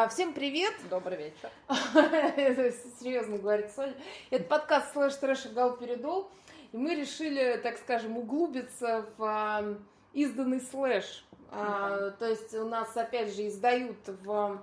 [0.00, 0.74] А, всем привет!
[0.88, 1.50] Добрый вечер.
[3.00, 3.96] Серьезно говорит Соня.
[4.30, 6.30] Это подкаст «Слэш Трэш и Галоперидол».
[6.70, 9.76] И мы решили, так скажем, углубиться в а,
[10.12, 11.26] изданный слэш.
[11.50, 14.62] А, то есть у нас, опять же, издают в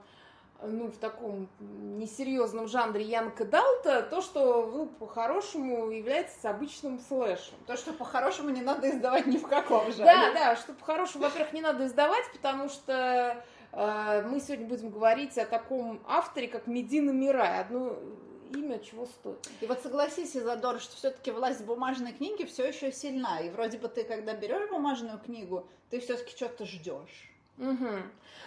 [0.61, 7.55] ну, в таком несерьезном жанре young adult'а, то, что, ну, по-хорошему является обычным слэшем.
[7.67, 10.05] То, что по-хорошему не надо издавать ни в каком жанре.
[10.05, 13.43] Да, да, что по-хорошему, во-первых, не надо издавать, потому что
[13.75, 17.97] мы сегодня будем говорить о таком авторе, как Медина Мирай, одно
[18.53, 19.47] имя чего стоит.
[19.61, 23.41] И вот согласись, Изадор, что все-таки власть бумажной книги все еще сильна.
[23.41, 27.31] И вроде бы ты, когда берешь бумажную книгу, ты все-таки что-то ждешь.
[27.57, 27.87] Угу.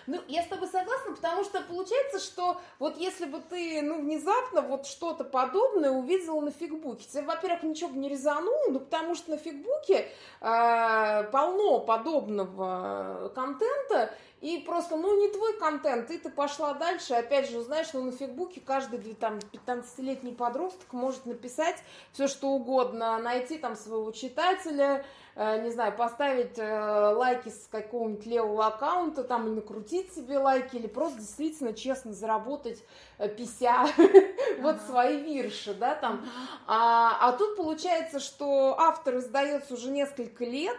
[0.07, 4.63] Ну, я с тобой согласна, потому что получается, что вот если бы ты, ну, внезапно
[4.63, 9.31] вот что-то подобное увидела на фигбуке, тебе, во-первых, ничего бы не резануло, ну, потому что
[9.31, 10.09] на фигбуке
[10.41, 17.51] э, полно подобного контента, и просто, ну, не твой контент, и ты пошла дальше, опять
[17.51, 21.77] же, знаешь, ну, на фигбуке каждый там 15-летний подросток может написать
[22.13, 25.05] все, что угодно, найти там своего читателя,
[25.41, 30.75] Э, не знаю, поставить э, лайки с какого-нибудь левого аккаунта, там, и накрутить себе лайки,
[30.75, 32.83] или просто действительно честно заработать
[33.19, 33.87] э, пися
[34.59, 36.27] вот свои вирши, да, там.
[36.67, 40.77] А, а тут получается, что автор издается уже несколько лет,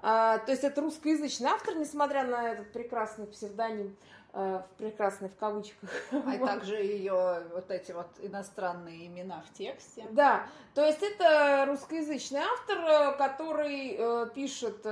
[0.00, 3.96] а, то есть это русскоязычный автор, несмотря на этот прекрасный псевдоним.
[4.38, 5.88] Э, в прекрасной в кавычках.
[6.12, 10.04] А также ее вот эти вот иностранные имена в тексте.
[10.10, 14.84] Да, то есть это русскоязычный автор, э, который э, пишет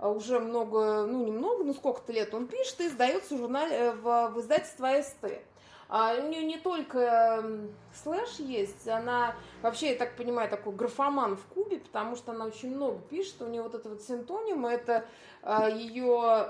[0.00, 4.40] уже много, ну немного, ну сколько-то лет он пишет и издается в, журнале, в, в
[4.40, 5.24] издательство АСТ.
[5.88, 7.44] А у нее не только
[7.94, 12.74] слэш есть, она вообще, я так понимаю, такой графоман в Кубе, потому что она очень
[12.74, 13.40] много пишет.
[13.40, 15.06] У нее вот это вот синтоним, это
[15.44, 16.48] ее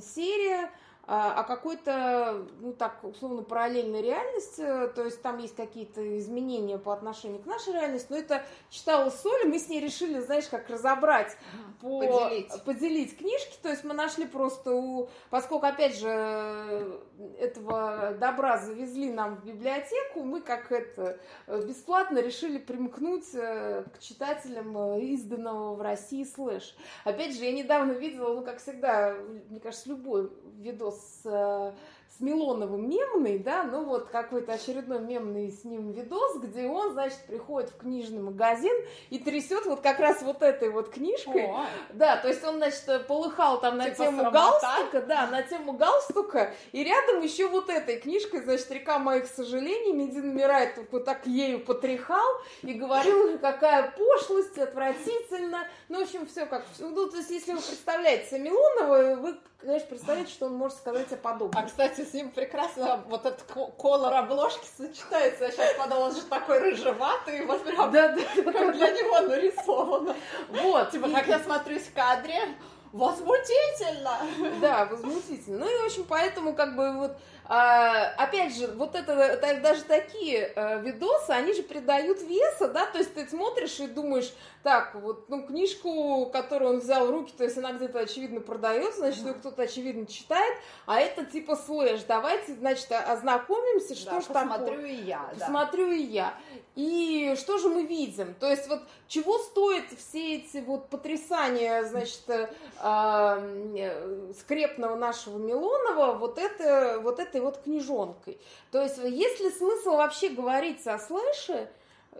[0.00, 0.70] серия
[1.08, 4.62] а, а какой-то, ну так, условно, параллельной реальности,
[4.94, 9.46] то есть там есть какие-то изменения по отношению к нашей реальности, но это читала Соля,
[9.46, 11.36] мы с ней решили, знаешь, как разобрать,
[11.80, 12.64] по, поделить.
[12.64, 17.00] поделить книжки, то есть мы нашли просто у, поскольку, опять же,
[17.38, 24.76] этого добра завезли нам в библиотеку, мы как это бесплатно решили примкнуть э, к читателям
[24.76, 26.74] э, изданного в России слэш.
[27.04, 29.14] Опять же, я недавно видела, ну, как всегда,
[29.48, 31.72] мне кажется, любой видос с, э,
[32.16, 37.18] с Милоновым мемный, да, ну вот какой-то очередной мемный с ним видос, где он, значит,
[37.26, 38.74] приходит в книжный магазин
[39.10, 41.46] и трясет вот как раз вот этой вот книжкой.
[41.46, 41.66] О.
[41.92, 44.60] Да, то есть он, значит, полыхал там на типа тему срамота.
[44.60, 49.92] галстука, да, на тему галстука, и рядом еще вот этой книжкой, значит, «Река моих сожалений»,
[49.92, 52.26] Медин Мирай вот так ею потряхал
[52.62, 55.66] и говорил, какая пошлость, отвратительно.
[55.88, 56.64] Ну, в общем, все как...
[56.78, 61.16] Ну, то есть, если вы представляете Милонова, вы конечно, представляете, что он может сказать о
[61.16, 61.62] подобном.
[61.62, 63.44] А, кстати, с ним прекрасно вот этот
[63.76, 65.44] колор обложки сочетается.
[65.44, 70.14] Я сейчас подумала, он же такой рыжеватый, вот прям да, да, как для него нарисовано.
[70.50, 70.90] Вот.
[70.90, 72.56] Типа, как я смотрюсь в кадре,
[72.92, 74.18] возмутительно.
[74.60, 75.58] Да, возмутительно.
[75.58, 77.16] Ну и, в общем, поэтому как бы вот
[77.48, 82.98] а, опять же, вот это, даже такие а, видосы, они же придают веса, да, то
[82.98, 87.44] есть ты смотришь и думаешь, так, вот, ну, книжку, которую он взял в руки, то
[87.44, 92.54] есть она где-то, очевидно, продается, значит, ее кто-то, очевидно, читает, а это типа слэш, давайте,
[92.54, 94.48] значит, ознакомимся, что да, же там...
[94.48, 95.46] Посмотрю и я, да.
[95.46, 96.34] Посмотрю и я.
[96.74, 98.34] И что же мы видим?
[98.34, 102.48] То есть вот чего стоят все эти вот потрясания, значит, э,
[102.82, 108.38] э, скрепного нашего Милонова вот это, вот этой вот книжонкой.
[108.70, 111.68] То есть есть ли смысл вообще говорить о слэше,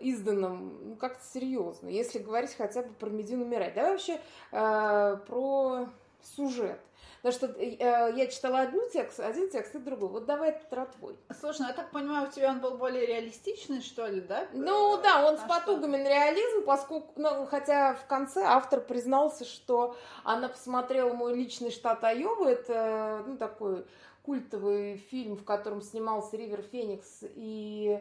[0.01, 3.73] изданном, ну, как-то серьезно, если говорить хотя бы про Медину Мирай.
[3.73, 4.21] Давай вообще
[4.53, 5.89] э, про
[6.23, 6.79] сюжет.
[7.23, 10.11] Потому что э, я читала одну текст, один текст и другой.
[10.11, 11.17] Вот давай про твой.
[11.41, 14.47] Слушай, ну я так понимаю, у тебя он был более реалистичный, что ли, да?
[14.53, 19.47] Ну да, он а с потугами на реализм, поскольку, ну, хотя в конце автор признался,
[19.47, 23.87] что она посмотрела мой личный штат Айова, это, ну, такой
[24.27, 27.99] культовый фильм, в котором снимался Ривер Феникс и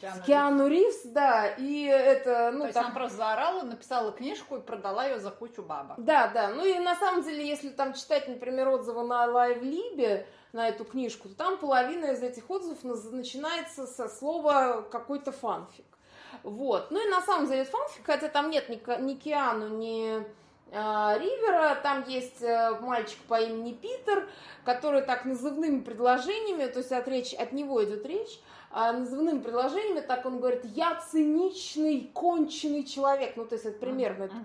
[0.00, 4.60] Киану, Киану Ривз, да, и это, ну, То есть она просто заорала, написала книжку и
[4.60, 5.94] продала ее за кучу бабок.
[5.98, 10.26] Да, да, ну и на самом деле, если там читать, например, отзывы на Live Либе,
[10.52, 15.84] на эту книжку, то там половина из этих отзывов начинается со слова какой-то фанфик.
[16.42, 16.90] Вот.
[16.90, 20.26] Ну и на самом деле фанфик, хотя там нет ни, ни Киану, ни
[20.70, 24.28] Ривера, там есть э, мальчик по имени Питер,
[24.64, 28.38] который так назывными предложениями, то есть от, речь, от него идет речь,
[28.70, 33.34] а, назывным предложениями, так он говорит, я циничный, конченый человек.
[33.36, 34.26] Ну, то есть это примерно uh-huh.
[34.26, 34.36] это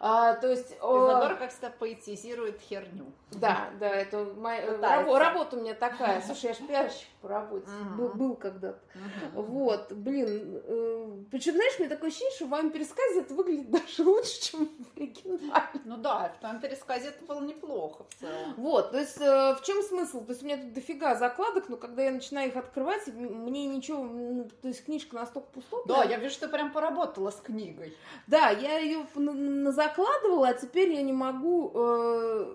[0.00, 0.72] А, то есть...
[0.76, 3.06] Изодор, как всегда, поэтизирует херню.
[3.32, 6.22] Да, да, это моя раб, работа у меня такая.
[6.22, 7.66] Слушай, я ж пиарщик по работе.
[7.66, 7.96] Uh-huh.
[7.96, 8.78] Был, был когда-то.
[8.94, 9.42] Uh-huh.
[9.42, 10.62] Вот, блин.
[10.64, 14.66] Э, причем, знаешь, мне такое ощущение, что в моем пересказе это выглядит даже лучше, чем
[14.66, 15.80] в оригинале.
[15.84, 18.54] Ну да, в твоем пересказе это было неплохо в целом.
[18.56, 20.24] Вот, то есть э, в чем смысл?
[20.24, 24.04] То есть у меня тут дофига закладок, но когда я начинаю их открывать, мне ничего,
[24.04, 25.96] ну, то есть книжка настолько пустотная.
[25.96, 27.96] Да, я вижу, что ты прям поработала с книгой.
[28.26, 32.54] Да, я ее на, на закладывала, а теперь я не могу э,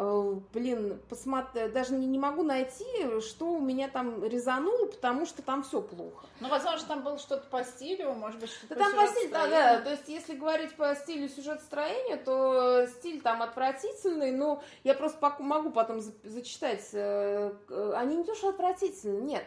[0.00, 2.84] Э, блин, посмотри, даже не, не могу найти,
[3.20, 6.24] что у меня там резануло, потому что там все плохо.
[6.38, 9.32] Ну, возможно, там было что-то по стилю, может быть, что-то да, по там по стилю,
[9.32, 14.62] да, да, то есть, если говорить по стилю сюжет строения, то стиль там отвратительный, но
[14.84, 17.52] я просто могу потом зачитать, э,
[17.96, 19.44] они не то, что отвратительные, нет,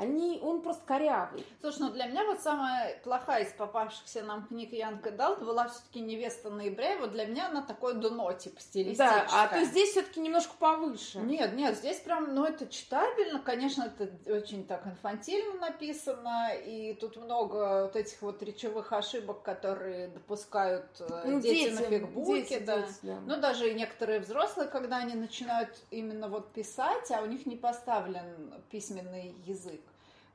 [0.00, 1.44] они, он просто корявый.
[1.60, 6.00] Слушай, ну для меня вот самая плохая из попавшихся нам книг Янка Далт была все-таки
[6.00, 9.26] «Невеста ноября», и вот для меня она такое дно, типа, стилистическое.
[9.28, 11.18] Да, а то здесь все-таки немножко повыше.
[11.18, 17.16] Нет, нет, здесь прям, ну, это читабельно, конечно, это очень так инфантильно написано, и тут
[17.16, 22.62] много вот этих вот речевых ошибок, которые допускают э, ну, дети, дети на фигбуке, дети,
[22.64, 22.78] да.
[22.80, 23.20] Дети, да.
[23.26, 27.56] Ну, даже и некоторые взрослые, когда они начинают именно вот писать, а у них не
[27.56, 29.80] поставлен письменный язык.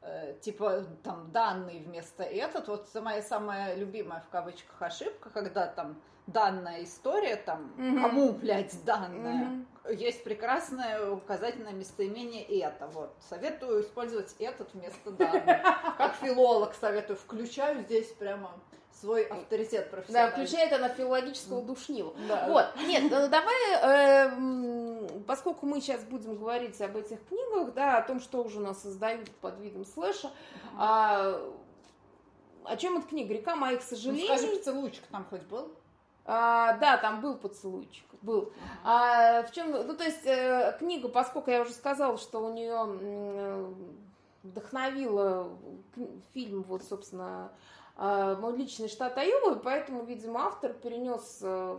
[0.07, 2.67] Э, типа там данный вместо этот.
[2.67, 8.01] Вот моя самая любимая в кавычках ошибка, когда там данная история, там, угу.
[8.01, 9.65] кому, блядь, данная.
[9.83, 9.93] Угу.
[9.93, 12.87] Есть прекрасное указательное местоимение это.
[12.87, 13.15] Вот.
[13.29, 15.95] Советую использовать этот вместо данного.
[15.97, 17.17] Как филолог советую.
[17.17, 18.51] Включаю здесь прямо
[18.99, 20.31] свой авторитет профессиональный.
[20.31, 22.13] Да, включает она филологического душнила.
[22.27, 22.47] Да.
[22.47, 24.29] Вот, нет, ну, давай, э,
[25.25, 28.81] поскольку мы сейчас будем говорить об этих книгах, да, о том, что уже у нас
[28.81, 30.77] создают под видом слэша, uh-huh.
[30.77, 31.53] а,
[32.65, 33.33] о чем эта книга?
[33.33, 34.27] Река моих сожалений.
[34.27, 35.71] Ну, скажи, поцелуйчик там хоть был?
[36.25, 38.51] А, да, там был поцелуйчик, был.
[38.83, 42.97] А, в чем, ну то есть э, книга, поскольку я уже сказала, что у нее
[42.99, 43.73] э,
[44.41, 45.55] вдохновила
[46.33, 47.51] фильм, вот собственно
[47.95, 51.77] а, мой личный штат Айова, поэтому, видимо, автор перенес э,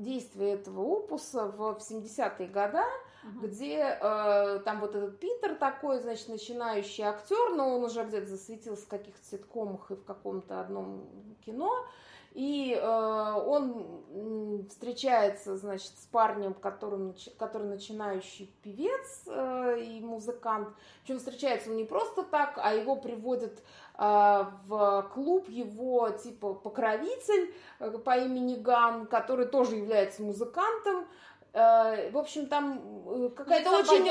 [0.00, 3.40] действие этого опуса в 70-е годы, uh-huh.
[3.42, 8.84] где э, там вот этот Питер такой, значит, начинающий актер, но он уже где-то засветился
[8.86, 11.86] в каких-то ситкомах и в каком-то одном кино.
[12.32, 20.68] И э, он встречается, значит, с парнем, который, который начинающий певец э, и музыкант.
[21.02, 23.58] Причем встречается он не просто так, а его приводят
[23.98, 31.06] э, в клуб его типа покровитель э, по имени Ган, который тоже является музыкантом.
[31.52, 34.04] Э, в общем, там какая-то очень...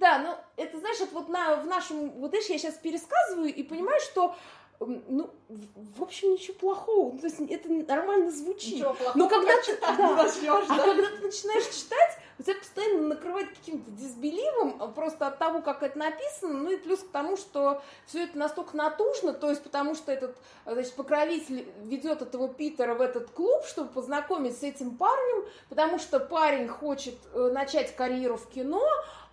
[0.00, 2.10] Да, ну, это, знаешь, вот на, в нашем...
[2.20, 4.34] Вот, видишь, я сейчас пересказываю и понимаю, что
[4.80, 7.12] ну, в общем, ничего плохого.
[7.12, 8.76] Ну, то есть это нормально звучит.
[8.76, 10.84] Ничего плохого, Но когда ты, да, начнешь, а да?
[10.84, 15.82] когда ты начинаешь читать, у тебя постоянно накрывает каким-то дисбеливом а просто от того, как
[15.82, 19.96] это написано, ну и плюс к тому, что все это настолько натужно, то есть потому
[19.96, 25.46] что этот, значит, покровитель ведет этого Питера в этот клуб, чтобы познакомить с этим парнем,
[25.68, 28.86] потому что парень хочет э, начать карьеру в кино,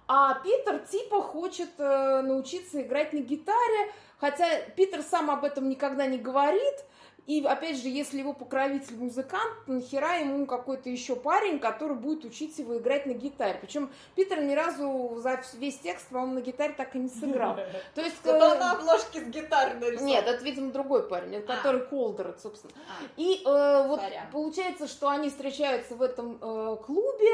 [0.07, 6.05] а Питер типа хочет э, научиться играть на гитаре, Хотя Питер сам об этом никогда
[6.05, 6.85] не говорит.
[7.27, 12.55] И опять же, если его покровитель музыкант, нахера ему какой-то еще парень, который будет учить
[12.59, 13.57] его играть на гитаре.
[13.59, 17.55] Причем Питер ни разу за весь текст, по-моему, на гитаре так и не сыграл.
[17.95, 18.17] То есть...
[18.23, 20.05] Это э, на обложке с гитарой нарисован.
[20.05, 21.41] Нет, это, видимо, другой парень, а.
[21.41, 22.73] который Колдер, собственно.
[22.75, 23.03] А.
[23.17, 24.01] И э, вот
[24.31, 27.33] получается, что они встречаются в этом э, клубе,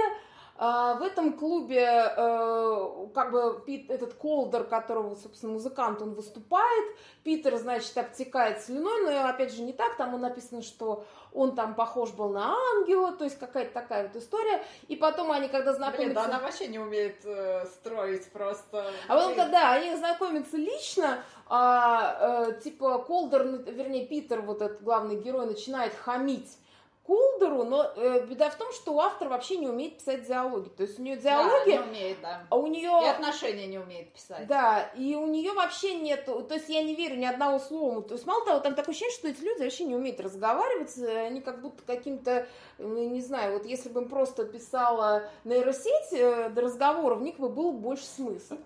[0.62, 6.96] в этом клубе э, как бы этот Колдер, которого, собственно, музыкант, он выступает.
[7.24, 9.98] Питер, значит, обтекает слюной, но опять же не так.
[9.98, 11.04] Там написано, что
[11.34, 14.64] он там похож был на ангела, то есть какая-то такая вот история.
[14.88, 16.04] И потом они, когда знакомятся...
[16.04, 18.86] Блин, да она вообще не умеет э, строить просто...
[19.08, 25.16] А потом, когда они знакомятся лично, а, э, типа Колдер, вернее, Питер, вот этот главный
[25.16, 26.58] герой, начинает хамить
[27.04, 30.70] Кулдеру, но э, беда в том, что у автора вообще не умеет писать диалоги.
[30.70, 31.72] То есть у нее диалоги...
[31.72, 32.44] Да, не умеет, да.
[32.50, 32.92] А у нее...
[33.04, 34.46] И отношения не умеет писать.
[34.46, 36.26] Да, и у нее вообще нет...
[36.26, 38.04] То есть я не верю ни одного слова.
[38.04, 40.96] То есть мало того, там такое ощущение, что эти люди вообще не умеют разговаривать.
[40.98, 42.48] Они как будто каким-то...
[42.78, 47.38] Ну, не знаю, вот если бы им просто писала нейросеть, э, до разговора в них
[47.40, 48.58] бы был больше смысл.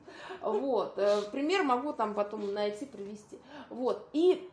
[0.42, 0.98] Вот.
[0.98, 3.39] Э, пример могу там потом найти, привести.
[3.70, 4.08] Вот.
[4.12, 4.50] И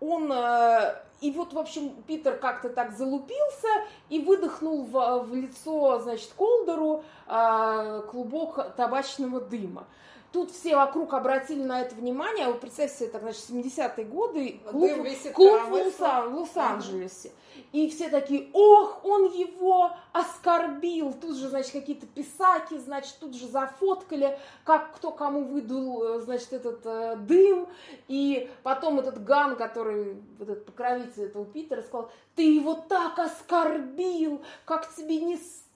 [0.00, 3.68] он э, и вот, в общем, Питер как-то так залупился
[4.08, 9.86] и выдохнул в, в лицо, значит, Колдеру э, клубок табачного дыма.
[10.30, 12.46] Тут все вокруг обратили на это внимание.
[12.46, 14.90] А вы представьте себе, так, значит, 70-е годы, клуб,
[15.34, 17.32] клуб в Лос-Анджелесе.
[17.72, 21.14] И все такие, ох, он его оскорбил.
[21.14, 26.52] Тут же, значит, какие-то писаки, значит, тут же зафоткали, как кто кому выдул, э, значит,
[26.52, 27.66] этот э, дым.
[28.06, 34.42] И потом этот Ган, который, вот этот покровитель этого Питера, сказал, ты его так оскорбил,
[34.64, 35.67] как тебе не стыдно,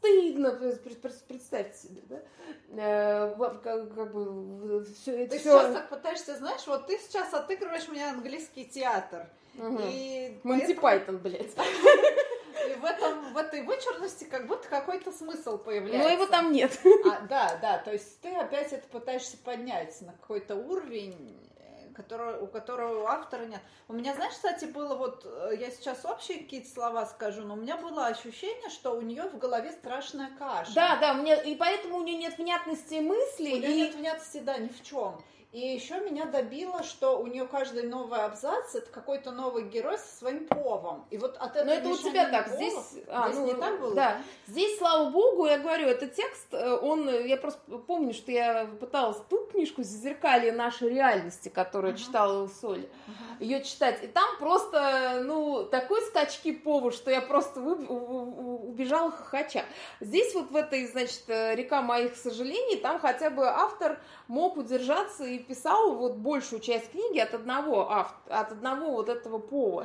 [1.28, 2.21] представьте себе, да?
[2.75, 5.50] Э, как, как бы все это Ты все...
[5.50, 9.26] сейчас так пытаешься, знаешь, вот ты сейчас отыгрываешь мне английский театр.
[9.59, 9.80] Угу.
[9.85, 10.75] И Монти.
[10.75, 11.52] Пайтон, блядь.
[12.68, 16.09] И в, этом, в этой вычурности как будто какой-то смысл появляется.
[16.09, 16.78] Но его там нет.
[17.06, 21.37] А, да, да, то есть ты опять это пытаешься поднять на какой-то уровень,
[21.92, 23.61] которого, у которого у автора нет.
[23.88, 27.56] У меня, знаешь, кстати, было вот, э, я сейчас общие какие-то слова скажу, но у
[27.56, 30.75] меня было ощущение, что у нее в голове страшная каша.
[30.75, 33.52] Да, да, мне, и поэтому у нее нет внятности мысли.
[33.52, 33.80] У нее и...
[33.82, 35.22] нет внятности, да, ни в чем.
[35.52, 40.16] И еще меня добило, что у нее каждый новый абзац это какой-то новый герой со
[40.16, 41.04] своим повом.
[41.11, 41.64] И вот от этого.
[41.66, 42.47] Но это у тебя так.
[42.47, 43.94] Повов, здесь, а, здесь ну, не так было.
[43.94, 44.23] Да.
[44.47, 49.18] Здесь, слава богу, я говорю, этот текст, э, он, я просто помню, что я пыталась
[49.28, 51.99] ту книжку «Зазеркалье нашей реальности», которую uh-huh.
[51.99, 53.44] читала у Соли, uh-huh.
[53.44, 54.02] ее читать.
[54.02, 59.66] И там просто, ну, такой скачки пову, что я просто убежала хохоча.
[60.00, 64.00] Здесь вот в этой, значит, э, «Река моих сожалений», там хотя бы автор
[64.33, 69.39] мог удержаться и писал вот большую часть книги от одного авт, от одного вот этого
[69.39, 69.83] пола.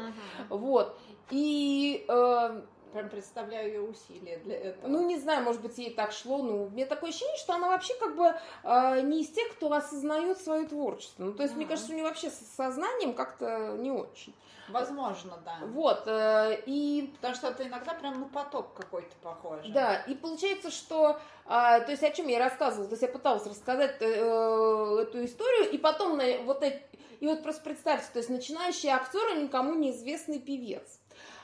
[0.50, 0.58] Uh-huh.
[0.58, 0.98] Вот.
[1.32, 2.62] И э,
[2.94, 4.88] Прям представляю ее усилия для этого.
[4.88, 6.38] Ну, не знаю, может быть, ей так шло.
[6.42, 10.40] Ну, мне такое ощущение, что она вообще как бы э, не из тех, кто осознает
[10.40, 11.26] свое творчество.
[11.26, 11.58] Ну, то есть, uh-huh.
[11.58, 14.34] мне кажется, у нее вообще с сознанием как-то не очень.
[14.70, 15.60] Возможно, да.
[15.66, 17.14] Вот, э, и...
[17.16, 19.72] Потому что это иногда прям на поток какой-то похоже.
[19.72, 21.20] Да, и получается, что...
[21.46, 22.88] Э, то есть, о чем я рассказывала?
[22.88, 26.80] То есть, я пыталась рассказать э, эту историю, и потом на, вот это...
[27.20, 31.00] И вот просто представьте, то есть, начинающий актер и никому неизвестный певец.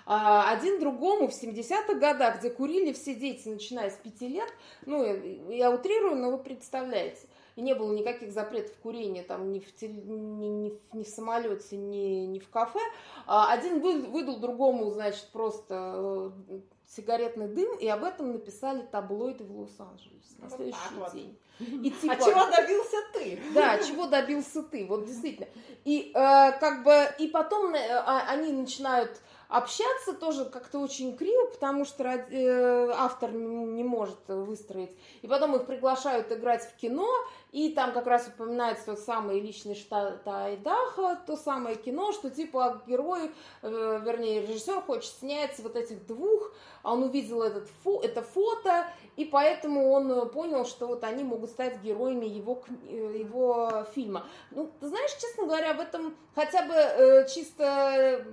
[0.05, 4.53] А, один другому в 70-х годах, где курили все дети, начиная с 5 лет,
[4.85, 7.21] ну, я утрирую, но вы представляете,
[7.55, 11.07] и не было никаких запретов курения там ни в, теле, ни, ни, в, ни в
[11.07, 12.79] самолете, ни, ни в кафе.
[13.25, 16.59] А один выдал другому, значит, просто э,
[16.95, 21.37] сигаретный дым, и об этом написали таблоиды в Лос-Анджелесе на следующий вот день.
[21.59, 23.39] И, типа, а чего добился ты?
[23.53, 25.47] Да, чего добился ты, вот действительно.
[25.85, 29.21] И э, как бы, и потом э, а, они начинают
[29.53, 34.89] общаться тоже как-то очень криво, потому что э, автор не может выстроить.
[35.21, 37.07] И потом их приглашают играть в кино,
[37.51, 42.81] и там как раз упоминается тот самый личный штат Айдаха, то самое кино, что типа
[42.87, 43.31] герой,
[43.61, 48.87] э, вернее режиссер хочет снять вот этих двух, а он увидел этот фо, это фото,
[49.17, 54.25] и поэтому он понял, что вот они могут стать героями его, э, его фильма.
[54.49, 58.25] Ну, ты знаешь, честно говоря, в этом хотя бы э, чисто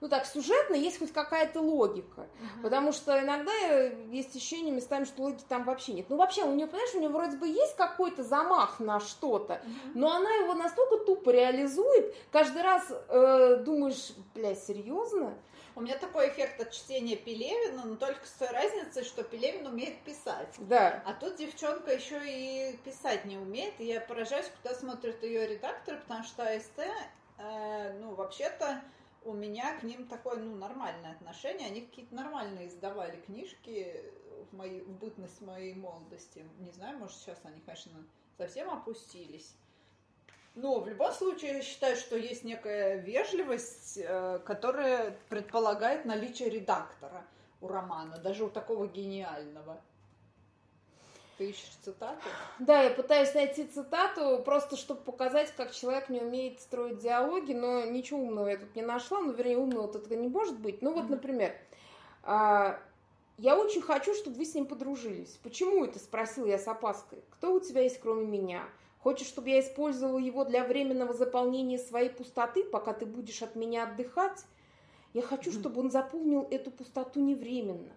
[0.00, 2.22] ну так, сюжетно есть хоть какая-то логика.
[2.22, 2.62] Uh-huh.
[2.62, 3.52] Потому что иногда
[4.10, 6.06] есть ощущение местами, что логики там вообще нет.
[6.08, 9.90] Ну, вообще, у нее, понимаешь, у нее вроде бы есть какой-то замах на что-то, uh-huh.
[9.94, 15.34] но она его настолько тупо реализует, каждый раз э, думаешь, бля, серьезно?
[15.76, 19.98] У меня такой эффект от чтения Пелевина, но только с той разницей, что Пелевин умеет
[20.00, 20.54] писать.
[20.58, 21.02] Да.
[21.06, 23.74] А тут девчонка еще и писать не умеет.
[23.78, 26.80] И я поражаюсь, куда смотрят ее редакторы, потому что АСТ,
[27.38, 28.82] э, ну, вообще-то,
[29.24, 31.68] у меня к ним такое, ну, нормальное отношение.
[31.68, 34.02] Они какие-то нормальные издавали книжки
[34.50, 36.44] в, моей, в бытность моей молодости.
[36.58, 37.92] Не знаю, может, сейчас они, конечно,
[38.38, 39.54] совсем опустились.
[40.54, 47.24] Но в любом случае я считаю, что есть некая вежливость, э, которая предполагает наличие редактора
[47.60, 49.80] у романа, даже у такого гениального.
[51.40, 52.20] Ты ищешь цитату?
[52.58, 57.86] Да, я пытаюсь найти цитату, просто чтобы показать, как человек не умеет строить диалоги, но
[57.86, 60.82] ничего умного я тут не нашла, ну, вернее, умного тут это не может быть.
[60.82, 61.54] Ну, вот, например,
[62.22, 62.78] а,
[63.38, 65.40] я очень хочу, чтобы вы с ним подружились.
[65.42, 65.98] Почему это?
[65.98, 67.24] Спросил я с опаской.
[67.30, 68.68] Кто у тебя есть, кроме меня?
[68.98, 73.84] Хочешь, чтобы я использовал его для временного заполнения своей пустоты, пока ты будешь от меня
[73.84, 74.44] отдыхать?
[75.14, 77.94] Я хочу, чтобы он заполнил эту пустоту не временно.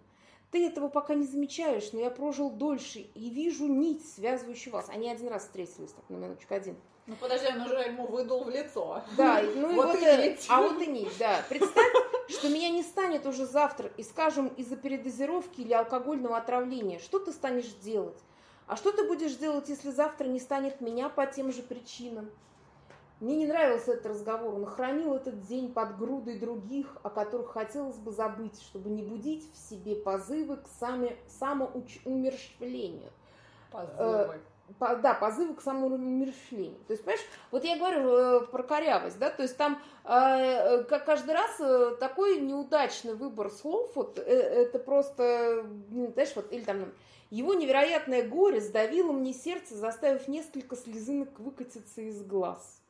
[0.54, 4.88] Ты этого пока не замечаешь, но я прожил дольше и вижу нить, связывающую вас.
[4.88, 6.76] Они один раз встретились, так, на минуточку, один.
[7.08, 9.02] Ну подожди, он уже ему выдул в лицо.
[9.16, 10.46] Да, ну и вот, вот и нить.
[10.48, 11.44] А вот и нить, да.
[11.48, 11.92] Представь,
[12.28, 17.00] что меня не станет уже завтра, и, скажем, из-за передозировки или алкогольного отравления.
[17.00, 18.20] Что ты станешь делать?
[18.68, 22.30] А что ты будешь делать, если завтра не станет меня по тем же причинам?
[23.24, 24.54] Мне не нравился этот разговор.
[24.54, 29.50] Он хранил этот день под грудой других, о которых хотелось бы забыть, чтобы не будить
[29.50, 33.10] в себе позывы к сами, самоумерщвлению.
[33.72, 34.40] Позывы.
[34.78, 36.78] Э, да, позывы к самоумерщвлению.
[36.86, 41.06] То есть, понимаешь, вот я говорю э, про корявость, да, то есть там э, как
[41.06, 46.92] каждый раз э, такой неудачный выбор слов, вот это просто, ну, знаешь, вот, или там,
[47.30, 52.83] его невероятное горе сдавило мне сердце, заставив несколько слезинок выкатиться из глаз.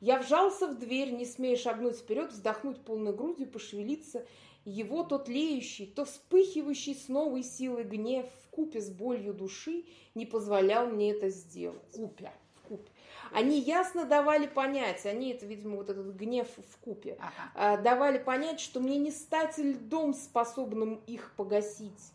[0.00, 4.26] Я вжался в дверь, не смея шагнуть вперед, вздохнуть полной грудью, пошевелиться.
[4.64, 10.26] Его тот леющий, то вспыхивающий с новой силой гнев в купе с болью души не
[10.26, 11.92] позволял мне это сделать.
[11.92, 12.32] Купе.
[12.54, 12.90] В купе.
[13.32, 17.16] Они ясно давали понять, они это, видимо, вот этот гнев в купе,
[17.54, 17.80] ага.
[17.80, 22.12] давали понять, что мне не стать льдом, способным их погасить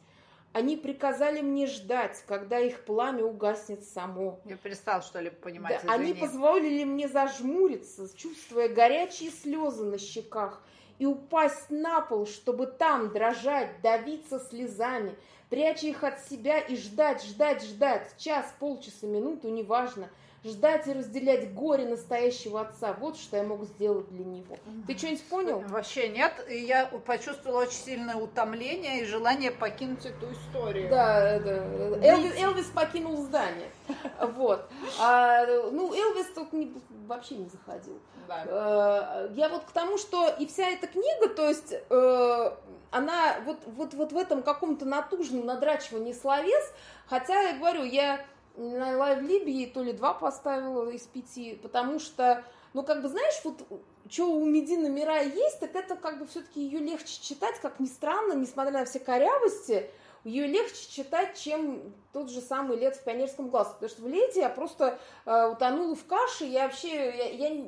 [0.55, 4.39] они приказали мне ждать, когда их пламя угаснет само.
[4.45, 5.81] Я перестал, что ли, понимать.
[5.83, 10.61] Да, они позволили мне зажмуриться, чувствуя горячие слезы на щеках,
[10.97, 15.17] и упасть на пол, чтобы там дрожать, давиться слезами,
[15.49, 20.09] пряча их от себя и ждать, ждать, ждать, час, полчаса, минуту, неважно–
[20.45, 22.93] ждать и разделять горе настоящего отца.
[22.93, 24.57] Вот что я мог сделать для него.
[24.87, 25.63] Ты что-нибудь понял?
[25.67, 26.33] Вообще нет.
[26.47, 30.89] И я почувствовала очень сильное утомление и желание покинуть эту историю.
[30.89, 32.07] Да, да.
[32.07, 33.69] Элвис, Элвис покинул здание.
[34.35, 34.67] Вот.
[34.99, 36.73] А, ну, Элвис тут не,
[37.07, 37.99] вообще не заходил.
[38.27, 38.43] Да.
[38.47, 42.51] А, я вот к тому, что и вся эта книга, то есть э,
[42.91, 46.73] она вот, вот, вот в этом каком-то натужном надрачивании словес,
[47.07, 48.25] хотя я говорю, я
[48.57, 52.43] на Лайв Либии то ли два поставила из пяти, потому что,
[52.73, 53.65] ну, как бы, знаешь, вот
[54.09, 57.87] что у Медины Мира есть, так это как бы все-таки ее легче читать, как ни
[57.87, 59.89] странно, несмотря на все корявости,
[60.25, 63.71] ее легче читать, чем тот же самый лет в пионерском классе.
[63.73, 67.63] Потому что в лете я просто э, утонула в каше, я вообще, я, я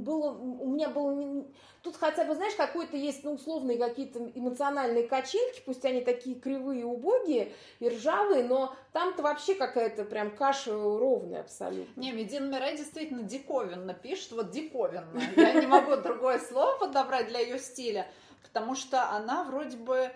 [0.00, 1.44] было, у меня было,
[1.82, 6.84] тут хотя бы, знаешь, какой-то есть, ну, условные какие-то эмоциональные качельки, пусть они такие кривые,
[6.84, 12.00] убогие и ржавые, но там-то вообще какая-то прям каша ровная абсолютно.
[12.00, 15.20] Не, Медина Мирай действительно диковинно пишет, вот диковинно.
[15.36, 18.08] Я не могу другое слово подобрать для ее стиля,
[18.42, 20.10] потому что она вроде бы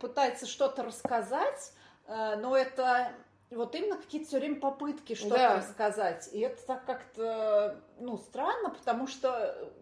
[0.00, 1.72] пытается что-то рассказать,
[2.06, 3.12] э, но это
[3.50, 5.56] вот именно какие-то все время попытки что-то да.
[5.56, 6.28] рассказать.
[6.32, 9.72] И это так как-то, ну, странно, потому что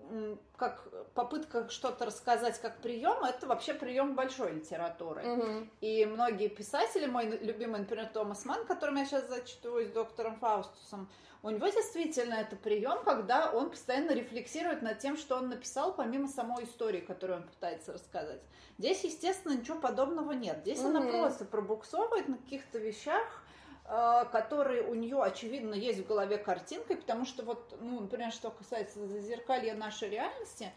[0.57, 5.23] как попытка что-то рассказать как прием, это вообще прием большой литературы.
[5.25, 5.69] Угу.
[5.81, 11.09] И многие писатели, мой любимый, например, Томас Ман, которым я сейчас зачитываю с доктором Фаустусом,
[11.43, 16.29] у него действительно это прием, когда он постоянно рефлексирует над тем, что он написал, помимо
[16.29, 18.41] самой истории, которую он пытается рассказать.
[18.79, 20.59] Здесь, естественно, ничего подобного нет.
[20.61, 20.97] Здесь mm-hmm.
[20.97, 23.43] она просто пробуксовывает на каких-то вещах,
[23.85, 29.07] которые у нее, очевидно, есть в голове картинкой, потому что вот, ну, например, что касается
[29.07, 30.73] зазеркалья нашей реальности,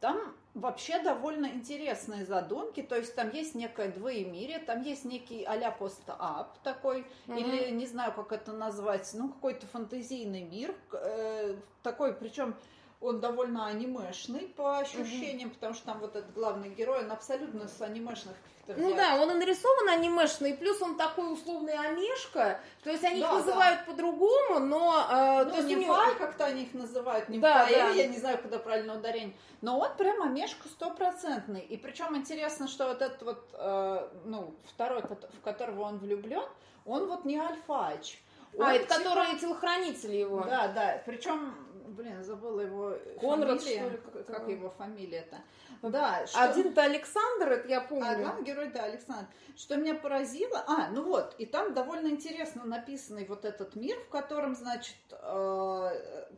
[0.00, 5.70] там вообще довольно интересные задумки, то есть там есть некое двоемирие, там есть некий а-ля
[5.70, 7.38] пост-ап такой, mm-hmm.
[7.38, 12.54] или не знаю, как это назвать, ну, какой-то фантазийный мир, э, такой, причем
[13.00, 15.54] он довольно анимешный по ощущениям, mm-hmm.
[15.54, 18.36] потому что там вот этот главный герой, он абсолютно с анимешных
[18.76, 23.28] ну да, он и нарисован анимешный, плюс он такой условный амешка, то есть они да,
[23.28, 23.92] их называют да.
[23.92, 25.06] по-другому, но...
[25.10, 25.96] Э, ну, то есть не него...
[26.18, 27.88] как-то они их называют, не да, да.
[27.90, 32.88] я не знаю, куда правильно ударение, но он прям амешка стопроцентный, и причем интересно, что
[32.88, 36.44] вот этот вот, э, ну, второй, в которого он влюблен,
[36.84, 38.18] он вот не альфач,
[38.58, 38.94] а, это типа...
[38.96, 40.40] которые телохранители его.
[40.40, 41.02] Да, да.
[41.06, 41.54] Причем,
[41.98, 43.80] блин, забыла его Конрад, фамилия.
[43.80, 45.38] Что ли, как, как его фамилия-то?
[45.82, 46.26] Да.
[46.26, 46.42] Что...
[46.42, 48.28] Один-то Александр, это я помню.
[48.28, 49.26] А герой, да, Александр.
[49.56, 50.64] Что меня поразило...
[50.66, 56.28] А, ну вот, и там довольно интересно написанный вот этот мир, в котором, значит, э,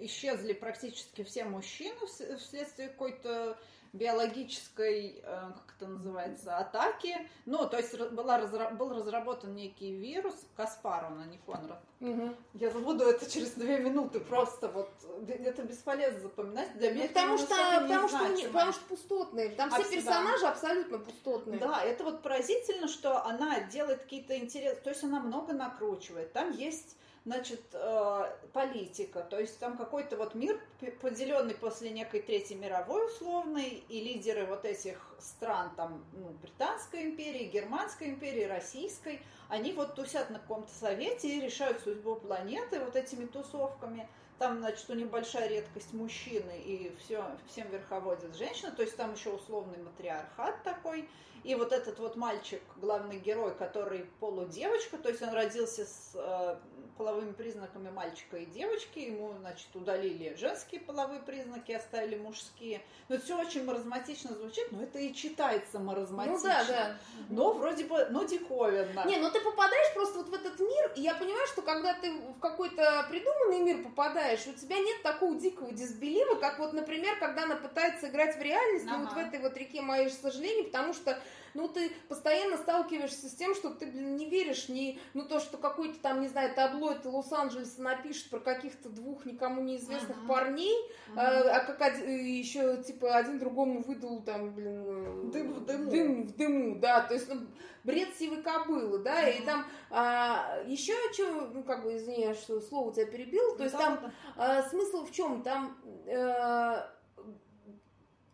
[0.00, 3.56] исчезли практически все мужчины вследствие какой-то
[3.94, 7.16] биологической, э, как это называется, атаки.
[7.46, 8.38] Ну, то есть была,
[8.72, 11.80] был разработан некий вирус, Каспар он, а не Конрад.
[12.00, 12.34] Угу.
[12.54, 14.90] Я забуду это через две минуты, просто вот,
[15.28, 16.76] это бесполезно запоминать.
[16.76, 20.98] Для меня ну, потому, что, потому, что, не, потому что пустотные, там все персонажи абсолютно
[20.98, 21.58] пустотные.
[21.60, 26.32] Да, это вот поразительно, что она делает какие-то интересные, то есть она много накручивает.
[26.32, 29.20] Там есть значит, э, политика.
[29.22, 30.60] То есть там какой-то вот мир,
[31.00, 37.44] поделенный после некой Третьей мировой условной, и лидеры вот этих стран, там, ну, Британской империи,
[37.44, 43.26] Германской империи, Российской, они вот тусят на каком-то совете и решают судьбу планеты вот этими
[43.26, 44.06] тусовками.
[44.38, 49.14] Там, значит, у них большая редкость мужчины, и все, всем верховодит женщина, то есть там
[49.14, 51.08] еще условный матриархат такой.
[51.44, 56.56] И вот этот вот мальчик, главный герой, который полудевочка, то есть он родился с э,
[56.96, 58.98] половыми признаками мальчика и девочки.
[58.98, 62.80] Ему, значит, удалили женские половые признаки, оставили мужские.
[63.08, 66.36] Но это все очень маразматично звучит, но это и читается маразматично.
[66.36, 66.96] Ну да, да.
[67.28, 69.04] Но вроде бы, ну диковинно.
[69.06, 72.12] Не, ну ты попадаешь просто вот в этот мир, и я понимаю, что когда ты
[72.12, 77.44] в какой-то придуманный мир попадаешь, у тебя нет такого дикого дисбелива, как вот, например, когда
[77.44, 78.96] она пытается играть в реальность, ага.
[78.96, 81.18] ну, вот в этой вот реке моей сожалений, потому что
[81.54, 85.56] ну, ты постоянно сталкиваешься с тем, что ты, блин, не веришь ни, ну, то, что
[85.56, 90.28] какой-то там, не знаю, таблоид Лос-Анджелеса напишет про каких-то двух никому неизвестных uh-huh.
[90.28, 90.76] парней,
[91.08, 91.18] uh-huh.
[91.18, 94.84] А, а как один, еще, типа, один другому выдал там, блин...
[94.86, 95.90] Э, дым в дыму.
[95.90, 97.46] Дым в дыму, да, то есть, ну,
[97.84, 99.38] бред сивой кобылы, да, uh-huh.
[99.38, 103.76] и там а, еще что, ну, как бы, извиняюсь, что слово тебя перебил, то есть
[103.76, 104.12] да, там да.
[104.36, 105.42] А, смысл в чем?
[105.42, 105.76] Там...
[106.08, 106.93] А,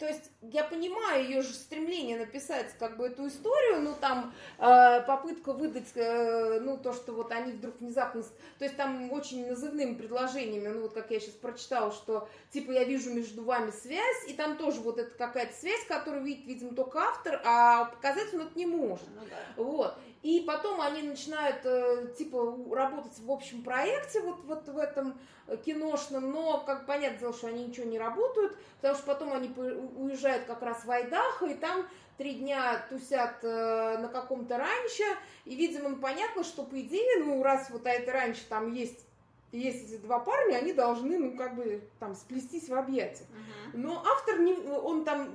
[0.00, 5.02] то есть я понимаю ее же стремление написать как бы эту историю, ну там э,
[5.06, 9.94] попытка выдать, э, ну то, что вот они вдруг внезапно, то есть там очень назывными
[9.94, 14.32] предложениями, ну вот как я сейчас прочитала, что типа я вижу между вами связь, и
[14.32, 18.58] там тоже вот это какая-то связь, которую видит, видимо, только автор, а показать он это
[18.58, 19.06] не может.
[19.14, 19.62] Ну, да.
[19.62, 19.98] Вот.
[20.22, 25.18] И потом они начинают, э, типа, работать в общем проекте вот, вот в этом
[25.64, 29.48] киношном, но, как понятно дело, что они ничего не работают, потому что потом они
[29.96, 31.86] уезжают как раз в Айдахо, и там
[32.18, 37.70] три дня тусят э, на каком-то ранчо, и, видимо, понятно, что, по идее, ну, раз
[37.70, 39.06] вот это раньше там есть
[39.52, 43.26] есть эти два парня, они должны, ну, как бы, там, сплестись в объятиях.
[43.28, 43.70] Uh-huh.
[43.74, 45.28] Но автор, не, он там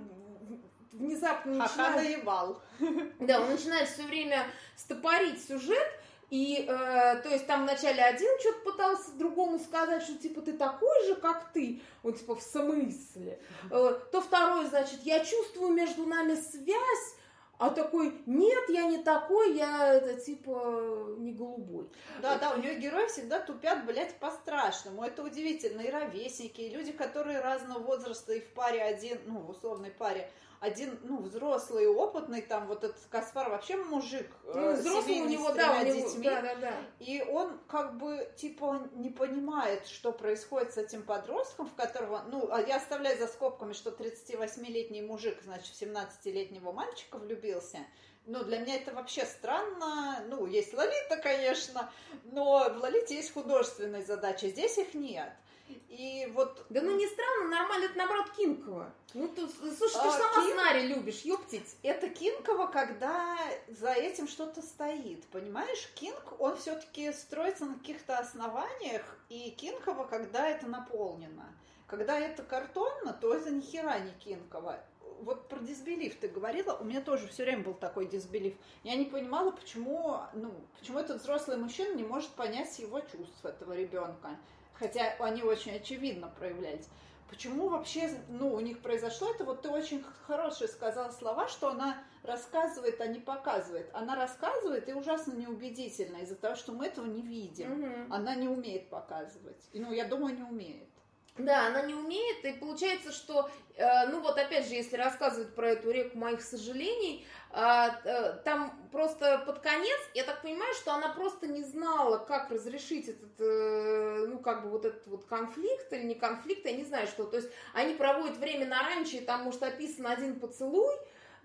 [0.98, 1.96] внезапно начинает...
[1.96, 2.62] наебал.
[3.20, 5.88] Да, он начинает все время стопорить сюжет,
[6.30, 11.06] и, э, то есть, там вначале один что-то пытался другому сказать, что, типа, ты такой
[11.06, 11.82] же, как ты.
[12.04, 13.40] Он, типа, в смысле?
[13.72, 17.16] Э, то второй, значит, я чувствую между нами связь,
[17.58, 21.90] а такой, нет, я не такой, я, это, типа, не голубой.
[22.22, 25.04] Да, да, у нее герои всегда тупят, блядь, по-страшному.
[25.04, 25.82] Это удивительно.
[25.82, 30.30] И ровесники, и люди, которые разного возраста, и в паре один, ну, в условной паре,
[30.60, 35.52] один, ну, взрослый, опытный, там, вот этот Каспар вообще мужик, ну, э, взрослый у него,
[35.52, 36.74] да, у него, детьми, да, да, да.
[37.00, 42.50] и он, как бы, типа, не понимает, что происходит с этим подростком, в которого, ну,
[42.52, 47.80] а я оставляю за скобками, что 38-летний мужик, значит, в 17-летнего мальчика влюбился,
[48.28, 50.24] ну, для меня это вообще странно.
[50.28, 51.92] Ну, есть Лолита, конечно,
[52.24, 55.32] но в Лолите есть художественные задачи, здесь их нет.
[55.68, 56.66] И вот...
[56.70, 58.92] Да ну не странно, нормально, это наоборот Кинкова.
[59.14, 60.44] Ну, ты, слушай, ты а, же сама Кин...
[60.44, 61.76] сценарий любишь, ёптить.
[61.84, 63.38] Это Кинкова, когда
[63.70, 65.90] за этим что-то стоит, понимаешь?
[65.96, 71.46] Кинг, он все таки строится на каких-то основаниях, и Кинкова, когда это наполнено.
[71.88, 74.80] Когда это картонно, то это ни хера не Кинкова.
[75.22, 78.56] Вот про дисбелив ты говорила, у меня тоже все время был такой дисбелив.
[78.84, 83.74] Я не понимала, почему, ну, почему этот взрослый мужчина не может понять его чувств этого
[83.74, 84.38] ребенка
[84.80, 86.88] хотя они очень очевидно проявлялись.
[87.30, 89.46] Почему вообще, ну, у них произошло это?
[89.46, 93.90] Вот ты очень хорошие сказал слова, что она рассказывает, а не показывает.
[93.94, 97.84] Она рассказывает и ужасно неубедительно из-за того, что мы этого не видим.
[97.84, 98.14] Угу.
[98.14, 99.70] Она не умеет показывать.
[99.74, 100.88] И, ну, я думаю, не умеет.
[101.38, 105.72] Да, она не умеет, и получается, что, э, ну вот опять же, если рассказывать про
[105.72, 111.10] эту реку моих сожалений, э, э, там просто под конец, я так понимаю, что она
[111.10, 116.04] просто не знала, как разрешить этот, э, ну как бы вот этот вот конфликт или
[116.04, 117.26] не конфликт, я не знаю что.
[117.26, 120.96] То есть они проводят время на ранчо, и там может описан один поцелуй,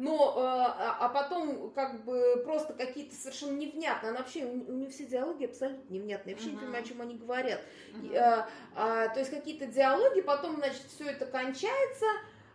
[0.01, 4.89] но, э, а, а потом как бы просто какие-то совершенно невнятные, она вообще, у нее
[4.89, 6.53] все диалоги абсолютно невнятные, я вообще uh-huh.
[6.53, 7.61] не понимаю, о чем они говорят.
[7.93, 8.17] Uh-huh.
[8.17, 12.07] А, а, то есть какие-то диалоги, потом, значит, все это кончается,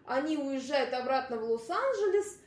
[0.08, 2.40] они уезжают обратно в Лос-Анджелес,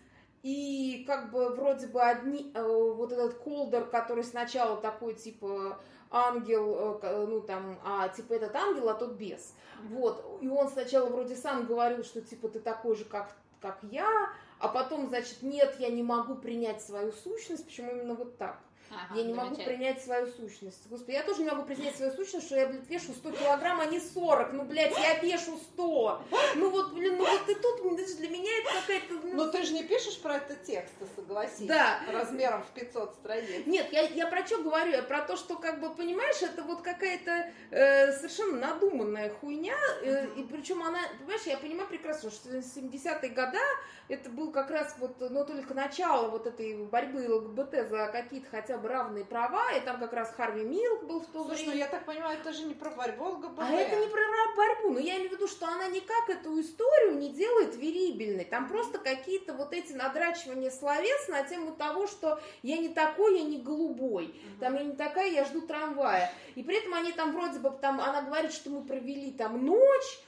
[0.43, 5.79] и как бы вроде бы одни, э, вот этот Колдер, который сначала такой типа
[6.11, 9.55] ангел, ну там, а типа этот ангел, а тот бес.
[9.91, 14.33] Вот, и он сначала вроде сам говорил, что типа ты такой же, как, как я,
[14.59, 18.59] а потом, значит, нет, я не могу принять свою сущность, почему именно вот так?
[18.90, 20.88] Ага, я не могу принять свою сущность.
[20.88, 23.87] Господи, я тоже не могу принять свою сущность, что я, блядь, вешу 100 килограмм, а
[23.87, 24.53] не 40.
[24.53, 26.22] Ну, блядь, я вешу 100.
[26.57, 27.79] Ну вот, блин, ну вот и тут
[28.18, 29.14] для меня это какая-то...
[29.27, 31.66] Ну, Но ты же не пишешь про это текст, согласись.
[31.66, 32.01] Да.
[32.12, 33.66] Размером в 500 страниц.
[33.66, 34.92] Нет, я, я про что говорю?
[34.92, 39.77] Я про то, что, как бы, понимаешь, это вот какая-то э, совершенно надуманная хуйня.
[40.03, 40.27] Э.
[40.37, 43.61] И причем она, понимаешь, я понимаю прекрасно, что 70-е года
[44.09, 48.78] это был как раз вот, ну, только начало вот этой борьбы ЛГБТ за какие-то хотя
[48.79, 51.73] бы равные права, и там как раз Харви Милк был в то Слушай, время.
[51.73, 53.59] ну я так понимаю, это же не про борьбу ЛГБТ.
[53.59, 54.21] А это не про
[54.59, 58.45] борьбу, но я имею в виду, что она никак эту историю не делает верибельной.
[58.45, 63.45] Там просто какие-то вот эти надрачивания словес на тему того, что я не такой, я
[63.45, 66.33] не голубой, там я не такая, я жду трамвая.
[66.55, 70.21] И при этом они там вроде бы, там, она говорит, что мы провели там ночь,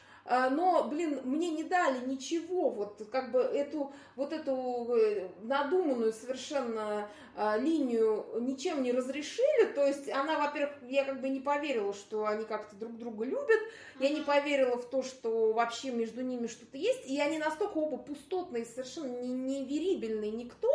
[0.51, 7.09] но, блин, мне не дали ничего, вот как бы эту, вот эту э, надуманную совершенно
[7.35, 12.27] а, линию ничем не разрешили, то есть она, во-первых, я как бы не поверила, что
[12.27, 13.61] они как-то друг друга любят,
[13.99, 17.97] я не поверила в то, что вообще между ними что-то есть, и они настолько оба
[17.97, 20.71] пустотные, совершенно не, неверибельные никто,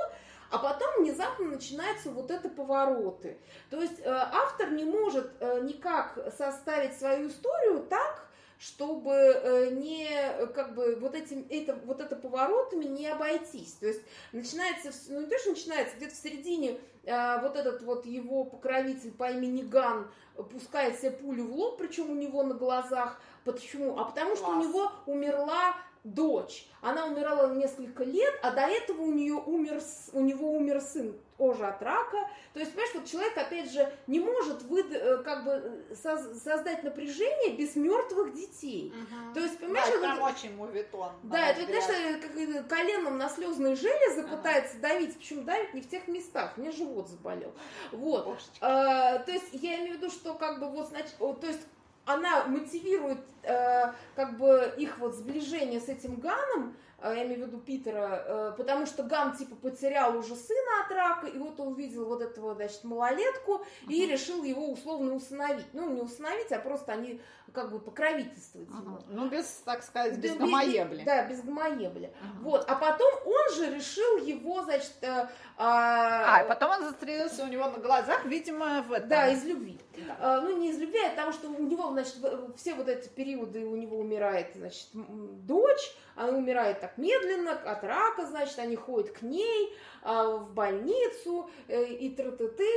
[0.51, 3.37] а потом внезапно начинаются вот это повороты.
[3.69, 8.24] То есть э, автор не может э, никак составить свою историю так,
[8.65, 10.07] чтобы э, не
[10.53, 13.73] как бы вот этим это вот это поворотами не обойтись.
[13.73, 14.01] То есть
[14.31, 19.11] начинается, ну не то, что начинается, где-то в середине э, вот этот вот его покровитель
[19.11, 20.07] по имени Ган
[20.51, 23.21] пускает себе пулю в лоб, причем у него на глазах.
[23.43, 23.99] Почему?
[23.99, 26.67] А потому что у него умерла дочь.
[26.81, 29.81] Она умирала несколько лет, а до этого у нее умер,
[30.13, 32.29] у него умер сын тоже от рака.
[32.53, 35.51] То есть, понимаешь, вот человек, опять же, не может выд, э, как бы
[35.89, 38.93] э, создать напряжение без мертвых детей.
[38.93, 39.33] Угу.
[39.33, 41.11] То есть, понимаешь, да, это прям очень мувитон.
[41.23, 44.37] Да, это, знаешь, как коленом на слезные железы ага.
[44.37, 47.51] пытается давить, почему давит не в тех местах, мне живот заболел.
[47.91, 48.39] Вот.
[48.61, 51.61] А, то есть, я имею в виду, что как бы вот, значит, то есть,
[52.05, 57.47] она мотивирует э, как бы их вот сближение с этим Ганом, э, я имею в
[57.47, 61.69] виду Питера, э, потому что Ган типа потерял уже сына от рака, и вот он
[61.69, 63.93] увидел вот этого, значит, малолетку uh-huh.
[63.93, 65.67] и решил его условно усыновить.
[65.73, 67.21] Ну, не усыновить, а просто они
[67.53, 68.83] как бы покровительствовать uh-huh.
[68.83, 68.99] ему.
[69.07, 71.03] Ну, без, так сказать, без, без гомоебли.
[71.03, 72.07] Да, без гомоебли.
[72.07, 72.41] Uh-huh.
[72.41, 74.93] Вот, а потом он же решил его, значит...
[75.01, 75.27] Э,
[75.57, 79.09] а, а, и потом он застрелился у него на глазах, видимо, в этом.
[79.09, 79.79] Да, из любви.
[79.95, 80.17] Да.
[80.19, 82.15] А, ну, не из любви, а потому что у него, значит,
[82.57, 88.25] все вот эти периоды у него умирает, значит, дочь, она умирает так медленно, от рака,
[88.25, 92.67] значит, они ходят к ней а, в больницу э, и тра-ты-ты,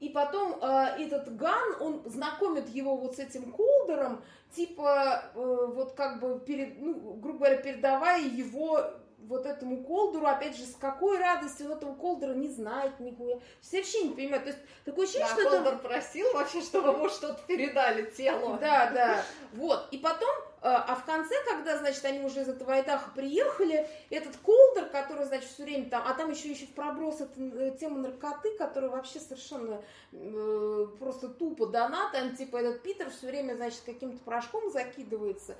[0.00, 4.22] и потом а, этот Ган, он знакомит его вот с этим Колдером,
[4.54, 8.80] типа, э, вот как бы, перед, ну, грубо говоря, передавая его
[9.18, 13.40] вот этому Колдеру, опять же, с какой радостью он этого Колдера не знает никакой.
[13.60, 14.44] Все вообще не понимают.
[14.44, 15.88] То есть такое ощущение, да, что Колдер это...
[15.88, 18.58] просил вообще, чтобы ему что-то передали телу.
[18.60, 19.24] Да, да.
[19.52, 19.88] Вот.
[19.90, 24.86] И потом а в конце, когда, значит, они уже из этого Айдаха приехали, этот Колдер,
[24.86, 28.56] который, значит, все время там, а там еще еще в проброс это э, тема наркоты,
[28.56, 29.80] которая вообще совершенно
[30.12, 35.56] э, просто тупо дана, там, типа, этот Питер все время, значит, каким-то порошком закидывается,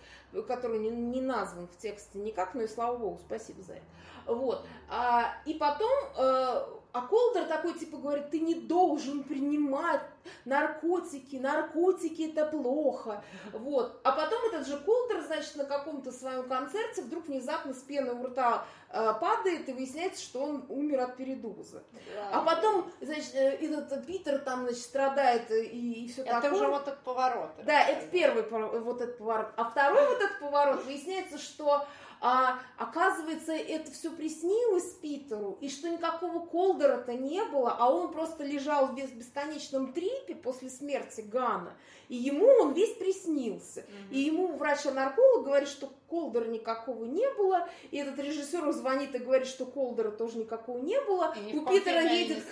[0.46, 3.87] который не, не назван в тексте никак, но и слава богу, спасибо за это.
[4.28, 4.64] Вот.
[4.88, 6.64] А, и потом э,
[6.98, 10.00] а Колдер такой, типа, говорит, ты не должен принимать
[10.46, 13.22] наркотики, наркотики это плохо.
[13.52, 14.00] Вот.
[14.04, 18.24] А потом этот же Колдер, значит, на каком-то своем концерте вдруг внезапно с пеной у
[18.24, 21.84] рта э, падает, и выясняется, что он умер от передоза.
[21.92, 22.30] Да.
[22.32, 26.50] А потом, значит, э, этот Питер там, значит, страдает и, и все это такое.
[26.50, 27.50] Это уже вот этот поворот.
[27.64, 29.52] Да, это первый вот этот поворот.
[29.56, 31.86] А второй вот этот поворот, выясняется, что
[32.20, 38.44] а оказывается, это все приснилось Питеру, и что никакого Колдера-то не было, а он просто
[38.44, 41.76] лежал в бесконечном трипе после смерти Гана,
[42.09, 43.81] и ему он весь приснился.
[43.81, 44.11] Mm-hmm.
[44.11, 49.46] И ему врач-нарколог говорит, что Колдера никакого не было, и этот режиссер звонит и говорит,
[49.46, 51.35] что Колдера тоже никакого не было.
[51.37, 52.44] И У Питера едет...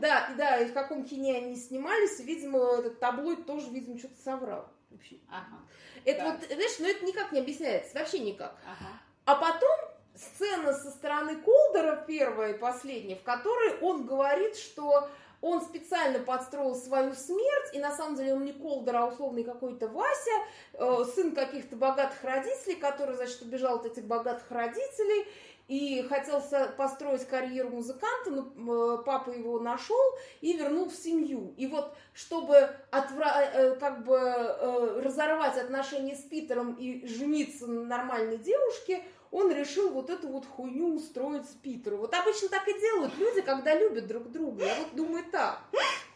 [0.00, 4.20] Да, да, и в каком кине они снимались, и, видимо, этот таблоид тоже, видимо, что-то
[4.22, 4.68] соврал.
[4.90, 5.16] Вообще.
[5.28, 5.62] Ага.
[6.04, 6.32] Это да.
[6.32, 8.58] вот, знаешь, ну это никак не объясняется, вообще никак.
[8.64, 8.90] Ага.
[9.24, 9.78] А потом
[10.14, 15.08] сцена со стороны Колдера, первая и последняя, в которой он говорит, что
[15.40, 19.88] он специально подстроил свою смерть, и на самом деле он не Колдер, а условный какой-то
[19.88, 20.30] Вася,
[20.74, 25.26] э, сын каких-то богатых родителей, который, значит, убежал от этих богатых родителей,
[25.68, 26.42] и хотел
[26.76, 30.02] построить карьеру музыканта, но э, папа его нашел
[30.40, 31.54] и вернул в семью.
[31.56, 33.42] И вот чтобы отвра...
[33.42, 39.90] Э, как бы э, разорвать отношения с Питером и жениться на нормальной девушке, он решил
[39.90, 42.00] вот эту вот хуйню устроить с Питером.
[42.00, 44.64] Вот обычно так и делают люди, когда любят друг друга.
[44.64, 45.62] Я вот думаю так.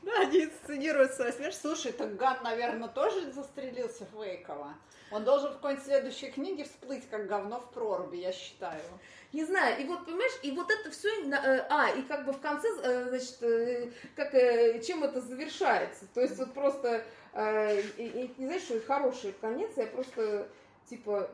[0.03, 1.59] Да, они инсценируют свою смерть.
[1.61, 4.75] Слушай, так Ган, наверное, тоже застрелился фейково.
[5.11, 8.83] Он должен в какой-нибудь следующей книге всплыть, как говно в проруби, я считаю.
[9.37, 12.41] Не знаю, и вот, понимаешь, и вот это все, э, а, и как бы в
[12.41, 14.33] конце, э, значит, э, как,
[14.83, 16.07] чем это завершается.
[16.15, 20.49] То есть вот просто, не знаешь, что хороший конец, я просто,
[20.89, 21.31] типа,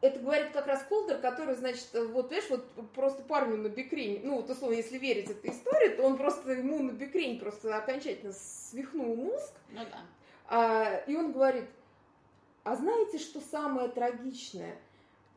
[0.00, 4.36] это говорит как раз Колдер, который, значит, вот, понимаешь, вот просто парню на бикрень, ну,
[4.36, 9.16] вот условно, если верить этой истории, то он просто ему на бикрень просто окончательно свихнул
[9.16, 9.52] мозг.
[9.68, 10.00] Ну да.
[10.48, 11.66] А, и он говорит,
[12.64, 14.78] а знаете, что самое трагичное?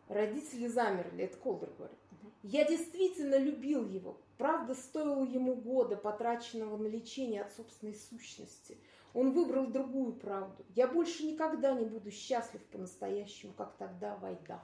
[0.10, 1.98] Родители замерли, это Колдер говорит.
[2.44, 4.18] Я действительно любил его.
[4.38, 8.78] Правда, стоило ему года, потраченного на лечение от собственной сущности.
[9.13, 10.66] Он выбрал другую правду.
[10.76, 14.62] Я больше никогда не буду счастлив по-настоящему, как тогда в Айдах.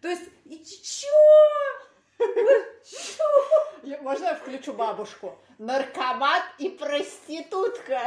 [0.00, 1.06] То есть, и чё?
[4.00, 5.38] Можно я включу бабушку?
[5.58, 8.00] Наркомат и проститутка.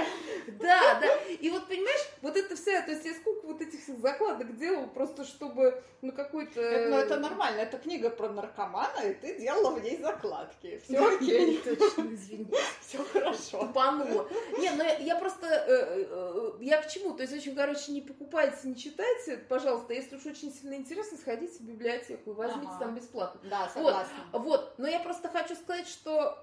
[0.48, 1.16] Да, да.
[1.40, 4.88] И вот, понимаешь, вот это все, то есть я сколько вот этих всех закладок делала,
[4.88, 6.62] просто чтобы, ну, какой-то...
[6.62, 10.82] Ну, это нормально, это книга про наркомана, и ты делала в ней закладки.
[10.84, 11.58] Все окей.
[11.58, 12.52] Точно, извини.
[12.82, 13.60] Все хорошо.
[13.60, 14.28] Тупанула.
[14.58, 17.14] Не, ну, я просто, э, э, я к чему?
[17.14, 21.58] То есть, очень, короче, не покупайте, не читайте, пожалуйста, если уж очень сильно интересно, сходите
[21.60, 23.42] в библиотеку, возьмите там бесплатно.
[23.50, 24.18] Да, согласна.
[24.34, 26.38] Вот, но я просто хочу сказать, что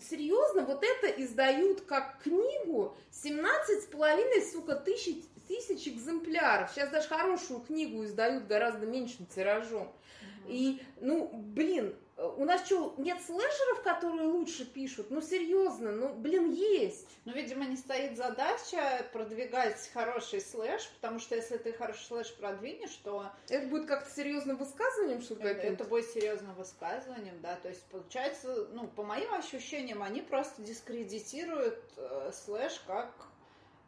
[0.00, 6.70] серьезно, вот это издают как книгу 17 с половиной, сука, тысяч, тысяч экземпляров.
[6.70, 9.88] Сейчас даже хорошую книгу издают гораздо меньшим тиражом.
[9.88, 10.48] Угу.
[10.48, 15.10] И, ну, блин, у нас что, нет слэшеров, которые лучше пишут?
[15.10, 17.06] Ну, серьезно, ну, блин, есть.
[17.24, 22.94] Ну, видимо, не стоит задача продвигать хороший слэш, потому что если ты хороший слэш продвинешь,
[23.04, 23.30] то...
[23.48, 28.66] Это будет как-то серьезным высказыванием, что это, это будет серьезным высказыванием, да, то есть, получается,
[28.72, 33.12] ну, по моим ощущениям, они просто дискредитируют э, слэш как,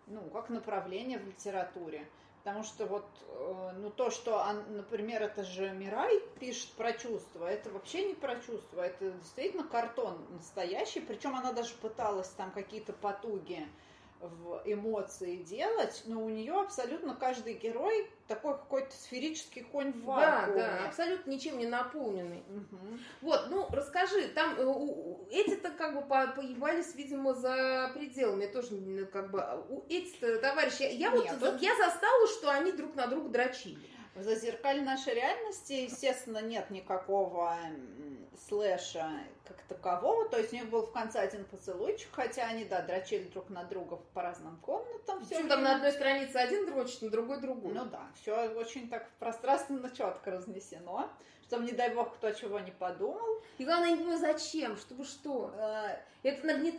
[0.06, 2.06] ну, как направление в литературе.
[2.42, 7.68] Потому что вот, э, ну то, что, например, это же Мирай пишет про чувства, это
[7.70, 13.68] вообще не про чувства, это действительно картон настоящий, причем она даже пыталась там какие-то потуги
[14.20, 20.60] в эмоции делать, но у нее абсолютно каждый герой такой какой-то сферический конь в вакууме.
[20.60, 22.42] Да, да, абсолютно ничем не наполненный.
[22.48, 22.98] Угу.
[23.22, 29.44] Вот, ну, расскажи, там э, эти-то как бы поебались, видимо, за пределами, тоже как бы,
[29.88, 33.78] эти-то товарищи, я вот, вот я застала, что они друг на друга дрочили.
[34.14, 37.56] В «Зазеркаль нашей реальности», естественно, нет никакого
[38.48, 39.10] слэша
[39.44, 43.24] как такового, то есть у них был в конце один поцелуйчик, хотя они, да, дрочили
[43.24, 45.24] друг на друга по разным комнатам.
[45.24, 47.72] Причем там на одной странице один дрочит, на другой другой.
[47.72, 51.10] Ну да, все очень так пространственно четко разнесено
[51.50, 53.42] чтобы, не дай бог, кто чего не подумал.
[53.58, 55.52] И главное, не понимаю, зачем, чтобы что?
[55.56, 56.76] Э, Это нагнет...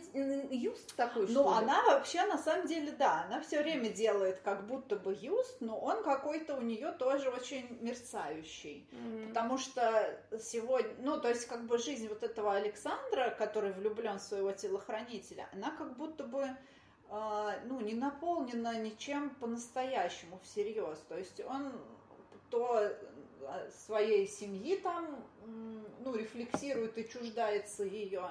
[0.50, 4.96] юст такой, Ну, она вообще, на самом деле, да, она все время делает как будто
[4.96, 8.88] бы юст, но он какой-то у нее тоже очень мерцающий.
[8.90, 9.28] Mm-hmm.
[9.28, 14.22] Потому что сегодня, ну, то есть, как бы жизнь вот этого Александра, который влюблен в
[14.22, 16.48] своего телохранителя, она как будто бы
[17.10, 20.98] э, ну, не наполнена ничем по-настоящему всерьез.
[21.08, 21.72] То есть он
[22.52, 22.92] то
[23.86, 25.24] своей семьи там,
[26.00, 28.30] ну, рефлексирует и чуждается ее,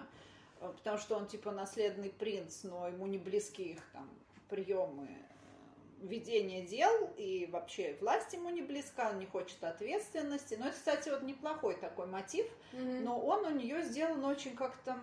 [0.59, 4.09] э, потому что он типа наследный принц, но ему не близки их там
[4.49, 10.55] приемы э, ведения дел, и вообще власть ему не близка, он не хочет ответственности.
[10.59, 13.01] Но это, кстати, вот неплохой такой мотив, mm-hmm.
[13.01, 14.97] но он у нее сделан очень как-то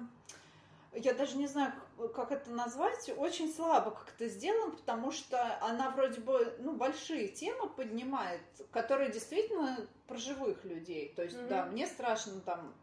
[0.95, 1.73] я даже не знаю,
[2.15, 7.29] как это назвать, очень слабо как это сделано, потому что она вроде бы, ну, большие
[7.29, 11.13] темы поднимает, которые действительно про живых людей.
[11.15, 11.49] То есть, mm-hmm.
[11.49, 12.75] да, мне страшно там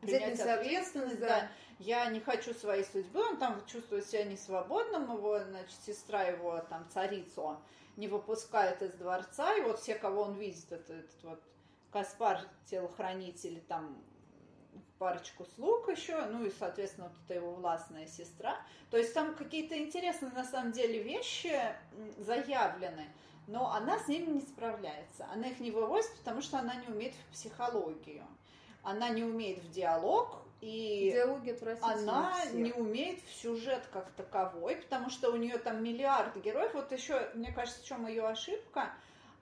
[0.00, 1.28] принять ответственность, да.
[1.28, 1.48] да.
[1.78, 6.86] Я не хочу своей судьбы, он там чувствует себя несвободным, его, значит, сестра его, там,
[6.92, 7.58] царицу,
[7.96, 11.42] не выпускает из дворца, и вот все, кого он видит, это, этот вот
[11.90, 13.96] Каспар, телохранитель, там,
[15.04, 18.56] парочку слуг еще, ну и, соответственно, вот это его властная сестра.
[18.90, 21.54] То есть там какие-то интересные, на самом деле, вещи
[22.16, 23.06] заявлены,
[23.46, 25.26] но она с ними не справляется.
[25.30, 28.24] Она их не вывозит, потому что она не умеет в психологию.
[28.82, 31.14] Она не умеет в диалог, и
[31.82, 32.56] она все.
[32.56, 36.72] не умеет в сюжет как таковой, потому что у нее там миллиард героев.
[36.72, 38.90] Вот еще, мне кажется, в чем ее ошибка,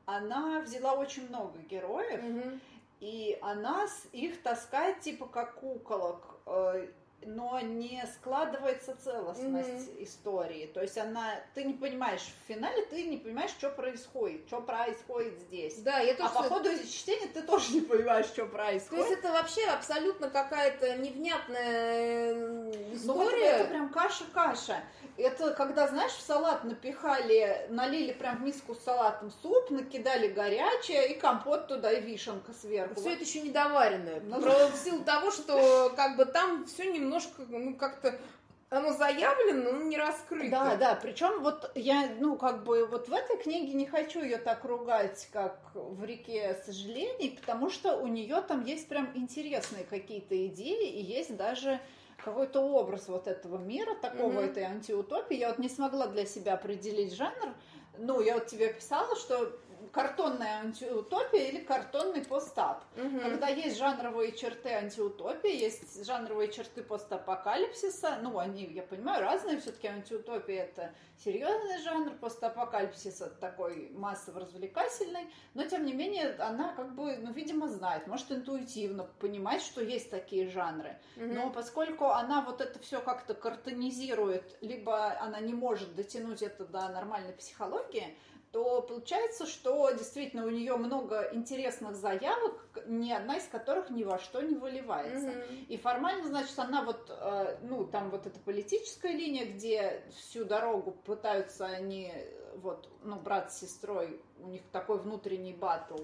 [0.06, 2.58] она взяла очень много героев, угу
[3.02, 6.86] и она их таскает типа как куколок, э,
[7.26, 10.04] но не складывается целостность mm-hmm.
[10.04, 10.66] истории.
[10.66, 15.38] То есть она, ты не понимаешь, в финале ты не понимаешь, что происходит, что происходит
[15.40, 15.76] здесь.
[15.78, 16.30] Да, я тоже...
[16.34, 19.04] А по ходу чтения ты тоже не понимаешь, что происходит.
[19.04, 22.32] То есть это вообще абсолютно какая-то невнятная
[22.92, 23.04] история.
[23.04, 24.82] Ну, вот это прям каша-каша.
[25.16, 31.12] Это когда, знаешь, в салат напихали, налили прям в миску с салатом суп, накидали горячее
[31.12, 32.98] и компот туда и вишенка сверху.
[32.98, 34.20] Все это еще недоваренное.
[34.20, 38.18] Ну, в силу того, что как бы там все немного немножко, ну, как-то
[38.70, 40.50] оно заявлено, но не раскрыто.
[40.50, 44.38] Да, да, причем вот я, ну, как бы, вот в этой книге не хочу ее
[44.38, 50.46] так ругать, как в «Реке сожалений», потому что у нее там есть прям интересные какие-то
[50.46, 51.80] идеи, и есть даже
[52.24, 54.50] какой-то образ вот этого мира, такого mm-hmm.
[54.50, 55.36] этой антиутопии.
[55.36, 57.52] Я вот не смогла для себя определить жанр.
[57.98, 59.52] Ну, я вот тебе писала, что
[59.90, 62.84] картонная антиутопия или картонный постап.
[62.96, 63.20] Угу.
[63.20, 69.88] Когда есть жанровые черты антиутопии, есть жанровые черты постапокалипсиса, ну, они, я понимаю, разные, все-таки
[69.88, 70.92] антиутопия это
[71.24, 77.68] серьезный жанр, постапокалипсис это такой массово-развлекательный, но, тем не менее, она как бы, ну, видимо,
[77.68, 80.98] знает, может, интуитивно понимать, что есть такие жанры.
[81.16, 81.26] Угу.
[81.26, 86.88] Но поскольку она вот это все как-то картонизирует, либо она не может дотянуть это до
[86.88, 88.16] нормальной психологии,
[88.52, 94.18] то получается, что действительно у нее много интересных заявок, ни одна из которых ни во
[94.18, 95.28] что не выливается.
[95.28, 95.66] Mm-hmm.
[95.68, 100.92] И формально, значит, она вот, э, ну, там вот эта политическая линия, где всю дорогу
[100.92, 102.12] пытаются они,
[102.56, 106.02] вот, ну, брат с сестрой, у них такой внутренний батл,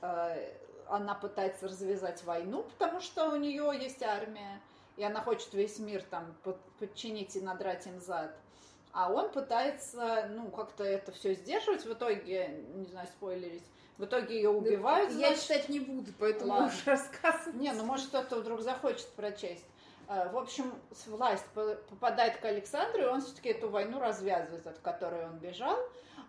[0.00, 0.50] э,
[0.88, 4.62] она пытается развязать войну, потому что у нее есть армия,
[4.96, 6.34] и она хочет весь мир там
[6.78, 8.34] подчинить и надрать им зад
[8.92, 11.84] а он пытается, ну, как-то это все сдерживать.
[11.84, 13.64] В итоге, не знаю, спойлерить,
[13.98, 15.12] в итоге ее убивают.
[15.12, 16.66] Да, я читать не буду, поэтому Ладно.
[16.66, 17.54] можешь рассказывать.
[17.54, 19.64] Не, ну, может, кто-то вдруг захочет прочесть.
[20.08, 20.72] Э, в общем,
[21.06, 25.78] власть попадает к Александру, и он все-таки эту войну развязывает, от которой он бежал.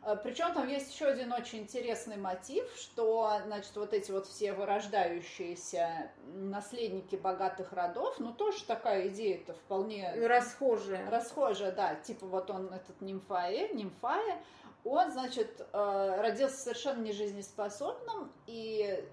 [0.06, 4.54] Э, Причем там есть еще один очень интересный мотив, что, значит, вот эти вот все
[4.54, 10.14] вырождающиеся наследники богатых родов, ну, тоже такая идея-то вполне...
[10.28, 11.10] Расхожая.
[11.10, 11.95] Расхожая, да.
[11.95, 14.41] Типа вот он, этот нимфая, нимфая,
[14.84, 19.04] он, значит, э, родился совершенно нежизнеспособным, и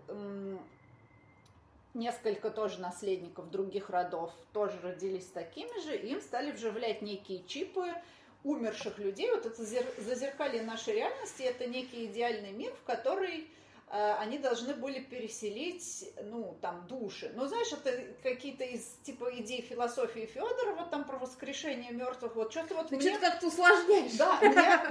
[1.94, 7.88] несколько тоже наследников других родов тоже родились такими же, им стали вживлять некие чипы,
[8.44, 13.48] умерших людей, вот это зазеркалье нашей реальности, это некий идеальный мир, в который
[13.90, 17.32] они должны были переселить, ну, там, души.
[17.34, 22.76] Ну, знаешь, это какие-то из, типа, идей философии Федорова, там, про воскрешение мертвых, вот что-то
[22.76, 23.10] вот Ты мне...
[23.10, 24.12] что-то как-то усложняешь.
[24.16, 24.38] Да,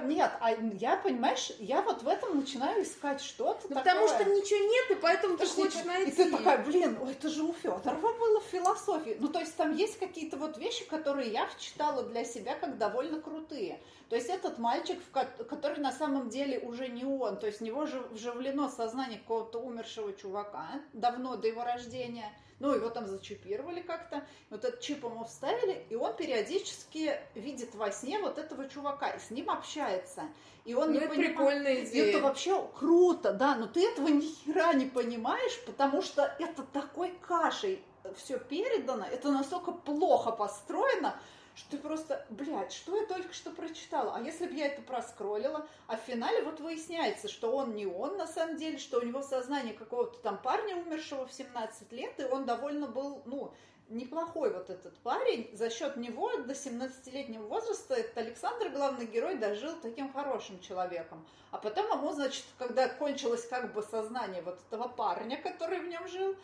[0.02, 0.16] мне...
[0.16, 3.84] нет, а я, понимаешь, я вот в этом начинаю искать что-то ну, такое.
[3.84, 6.12] Потому что ничего нет, и поэтому ты хочешь найти.
[6.12, 9.16] И ты такая, блин, ой, это же у Федорова было в философии.
[9.20, 13.22] Ну, то есть там есть какие-то вот вещи, которые я вчитала для себя как довольно
[13.22, 13.80] крутые.
[14.10, 17.86] То есть этот мальчик, который на самом деле уже не он, то есть в него
[17.86, 24.26] же вживлено сознание какого-то умершего чувака давно до его рождения, ну, его там зачипировали как-то,
[24.50, 29.20] вот этот чип ему вставили, и он периодически видит во сне вот этого чувака, и
[29.20, 30.24] с ним общается.
[30.66, 32.10] И он ну, не это понимает, прикольная идея.
[32.10, 37.12] Это вообще круто, да, но ты этого ни хера не понимаешь, потому что это такой
[37.22, 37.82] кашей
[38.16, 41.20] все передано, это настолько плохо построено,
[41.60, 44.16] что ты просто, блядь, что я только что прочитала?
[44.16, 45.68] А если бы я это проскроллила?
[45.88, 49.22] А в финале вот выясняется, что он не он на самом деле, что у него
[49.22, 53.52] сознание какого-то там парня, умершего в 17 лет, и он довольно был, ну,
[53.90, 55.50] неплохой вот этот парень.
[55.54, 61.28] За счет него до 17-летнего возраста этот Александр, главный герой, дожил таким хорошим человеком.
[61.52, 66.08] А потом ему, значит, когда кончилось как бы сознание вот этого парня, который в нем
[66.08, 66.38] жил,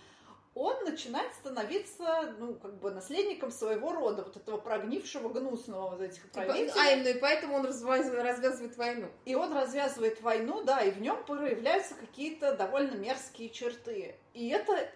[0.56, 6.24] он начинает становиться, ну, как бы наследником своего рода, вот этого прогнившего, гнусного вот этих
[6.24, 6.72] типа, правителей.
[6.80, 9.08] А именно, и поэтому он развязывает войну.
[9.26, 14.16] И он развязывает войну, да, и в нем проявляются какие-то довольно мерзкие черты.
[14.34, 14.90] И это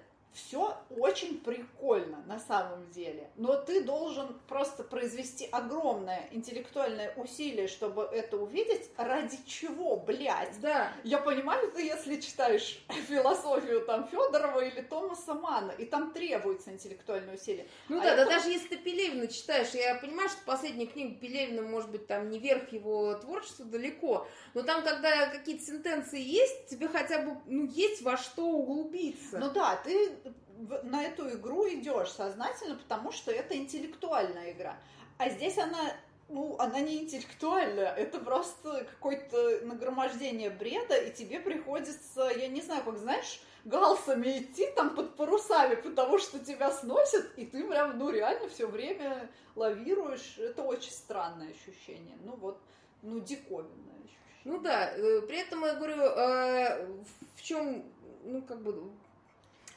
[0.45, 8.03] все очень прикольно на самом деле, но ты должен просто произвести огромное интеллектуальное усилие, чтобы
[8.03, 8.89] это увидеть.
[8.97, 10.59] Ради чего, блядь?
[10.61, 10.91] Да.
[11.03, 17.35] Я понимаю, ты если читаешь философию там Федорова или Томаса Мана, и там требуется интеллектуальное
[17.35, 17.67] усилие.
[17.89, 18.39] Ну а да, да просто...
[18.39, 22.39] даже если ты Пелевина читаешь, я понимаю, что последняя книга Пелевина, может быть, там не
[22.39, 28.01] верх его творчества далеко, но там, когда какие-то сентенции есть, тебе хотя бы, ну, есть
[28.01, 29.37] во что углубиться.
[29.37, 30.09] Ну да, ты
[30.83, 34.77] на эту игру идешь сознательно, потому что это интеллектуальная игра.
[35.17, 35.93] А здесь она,
[36.27, 42.83] ну, она не интеллектуальная, это просто какое-то нагромождение бреда, и тебе приходится, я не знаю,
[42.83, 48.09] как знаешь, галсами идти там под парусами, потому что тебя сносят, и ты прям, ну,
[48.09, 50.37] реально все время лавируешь.
[50.37, 52.17] Это очень странное ощущение.
[52.23, 52.59] Ну, вот,
[53.01, 54.19] ну, диковинное ощущение.
[54.45, 56.87] Ну да, э, при этом я говорю, э,
[57.35, 57.83] в чем,
[58.23, 58.89] ну, как бы,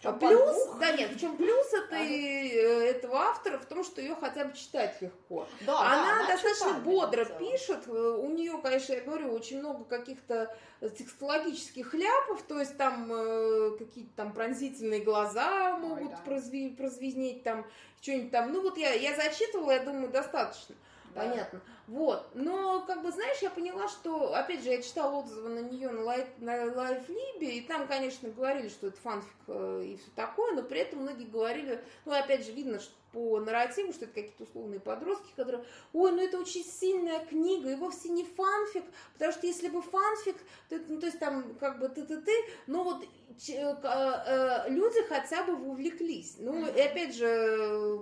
[0.03, 0.79] чем плюс, подвох?
[0.81, 4.57] да нет, в чем плюс это, э, этого автора в том, что ее хотя бы
[4.57, 5.47] читать легко.
[5.61, 9.85] Да, она, да, она достаточно бодро пишет, э, у нее, конечно, я говорю, очень много
[9.85, 16.23] каких-то текстологических ляпов, то есть там э, какие-то там пронзительные глаза могут Ой, да.
[16.25, 17.65] прозви, прозвенеть, там
[18.01, 18.53] что-нибудь там.
[18.53, 20.75] Ну вот я, я зачитывала, я думаю, достаточно.
[21.15, 21.21] Да.
[21.21, 21.61] Понятно.
[21.87, 22.27] Вот.
[22.35, 26.73] Но, как бы, знаешь, я поняла, что, опять же, я читала отзывы на нее на,
[26.75, 31.01] LiveLib'е, и там, конечно, говорили, что это фанфик э, и все такое, но при этом
[31.01, 35.65] многие говорили, ну, опять же, видно, что по нарративу, что это какие-то условные подростки, которые,
[35.93, 40.37] ой, ну это очень сильная книга, и вовсе не фанфик, потому что если бы фанфик,
[40.69, 42.33] то, ну, то есть там как бы ты-ты-ты,
[42.67, 46.37] но вот э, э, люди хотя бы увлеклись.
[46.39, 48.01] Ну, и опять же,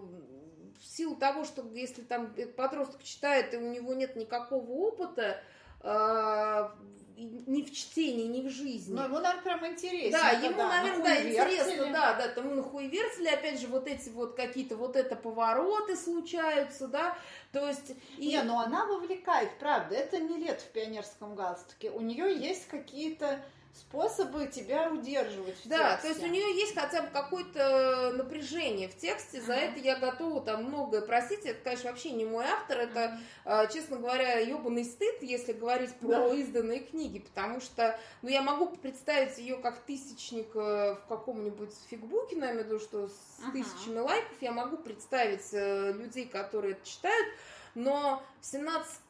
[0.80, 5.40] в силу того, что если там подросток читает, и у него нет никакого опыта,
[5.82, 6.74] а,
[7.16, 8.94] ни в чтении, ни в жизни.
[8.94, 10.18] Но ему, наверное, прям интересно.
[10.18, 13.86] Да, ему, да, наверное, да, интересно, да, да, тому на хуй вертели, опять же, вот
[13.86, 17.16] эти вот какие-то вот это повороты случаются, да,
[17.52, 17.92] то есть...
[18.16, 18.28] И...
[18.28, 23.42] Не, но она вовлекает, правда, это не лет в пионерском галстуке, у нее есть какие-то
[23.74, 26.02] способы тебя удерживать в Да, тексте.
[26.02, 29.70] то есть у нее есть хотя бы какое-то напряжение в тексте, за uh-huh.
[29.70, 31.44] это я готова там многое просить.
[31.44, 33.72] Это, конечно, вообще не мой автор, это, uh-huh.
[33.72, 36.34] честно говоря, ебаный стыд, если говорить про да.
[36.34, 42.36] изданные книги, потому что, ну, я могу представить ее как тысячник э, в каком-нибудь фигбуке,
[42.36, 43.52] на виду, что с uh-huh.
[43.52, 47.28] тысячами лайков, я могу представить э, людей, которые это читают,
[47.74, 49.00] но в 17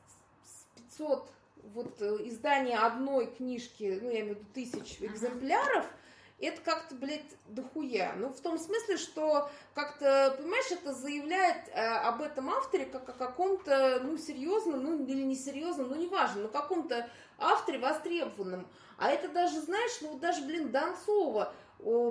[1.00, 1.26] 500
[1.74, 5.86] вот э, издание одной книжки, ну, я имею в виду тысяч экземпляров,
[6.40, 8.14] это как-то, блядь, дохуя.
[8.16, 13.12] Ну, в том смысле, что как-то, понимаешь, это заявляет э, об этом авторе как о
[13.12, 17.08] каком-то, ну, серьезном, ну, или несерьезном, ну, неважно, но каком-то
[17.38, 18.66] авторе востребованном.
[18.96, 21.52] А это даже, знаешь, ну, даже, блин, Донцова,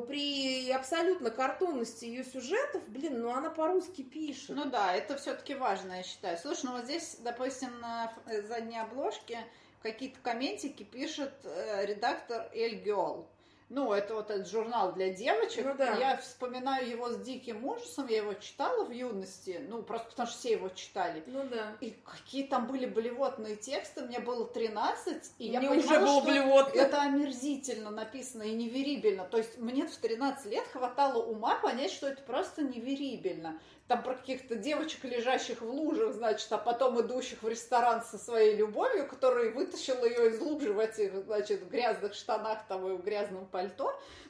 [0.08, 4.56] при абсолютно картонности ее сюжетов, блин, ну она по-русски пишет.
[4.56, 6.38] Ну да, это все-таки важно, я считаю.
[6.38, 8.14] Слушай, ну вот здесь, допустим, на
[8.48, 9.40] задней обложке
[9.82, 13.28] какие-то комментики пишет э, редактор Эль Геол
[13.70, 15.66] ну, это вот этот журнал для девочек.
[15.66, 15.94] Ну, да.
[15.96, 20.38] Я вспоминаю его с диким ужасом, я его читала в юности, ну, просто потому что
[20.40, 21.24] все его читали.
[21.28, 21.78] Ну, да.
[21.80, 26.22] И какие там были блевотные тексты, мне было 13, и мне я уже понимала, было
[26.22, 26.80] что блевотно.
[26.80, 29.26] это омерзительно написано и неверибельно.
[29.26, 33.60] То есть мне в 13 лет хватало ума понять, что это просто неверибельно
[33.90, 38.56] там про каких-то девочек, лежащих в лужах, значит, а потом идущих в ресторан со своей
[38.56, 43.48] любовью, который вытащил ее из лужи в этих, значит, грязных штанах там и в грязном
[43.48, 43.59] пальто.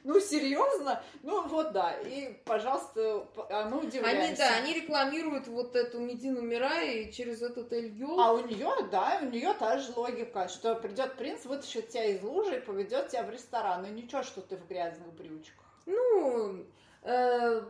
[0.02, 1.02] Ну, серьезно?
[1.22, 1.92] Ну, вот да.
[2.00, 4.24] И, пожалуйста, а мы удивляемся.
[4.24, 8.18] Они, да, они рекламируют вот эту Медину Мирай через этот Эльгюл.
[8.18, 12.22] А у нее, да, у нее та же логика, что придет принц, вытащит тебя из
[12.22, 13.84] лужи и поведет тебя в ресторан.
[13.84, 15.64] И ничего, что ты в грязных брючках.
[15.86, 16.64] Ну,
[17.02, 17.62] э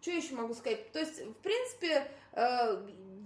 [0.00, 0.92] что еще могу сказать?
[0.92, 2.76] То есть, в принципе, э,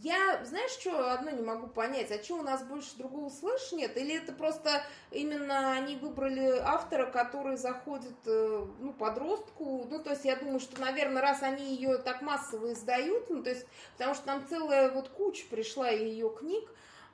[0.03, 3.97] я, знаешь, что одно не могу понять, а что у нас больше другого слэш нет?
[3.97, 4.83] Или это просто
[5.13, 9.87] именно они выбрали автора, который заходит, э, ну, подростку?
[9.89, 13.51] Ну, то есть я думаю, что, наверное, раз они ее так массово издают, ну, то
[13.51, 16.69] есть, потому что там целая вот куча пришла ее книг,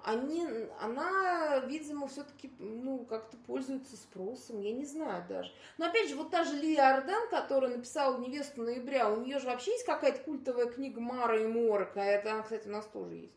[0.05, 0.47] они,
[0.81, 5.53] она, видимо, все-таки, ну, как-то пользуется спросом, я не знаю даже.
[5.77, 9.47] Но опять же, вот та же Лия Ардан, которая написала «Невесту ноября», у нее же
[9.47, 13.35] вообще есть какая-то культовая книга Мара и Морока, это, она, кстати, у нас тоже есть.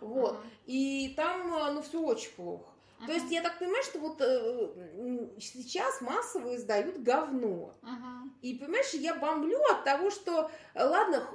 [0.00, 0.34] Вот.
[0.34, 0.50] Uh-huh.
[0.66, 2.73] И там, ну, все очень плохо.
[3.04, 3.06] Uh-huh.
[3.06, 7.74] То есть я так понимаю, что вот э, сейчас массово издают говно.
[7.82, 8.30] Uh-huh.
[8.42, 11.26] И понимаешь, я бомблю от того, что ладно,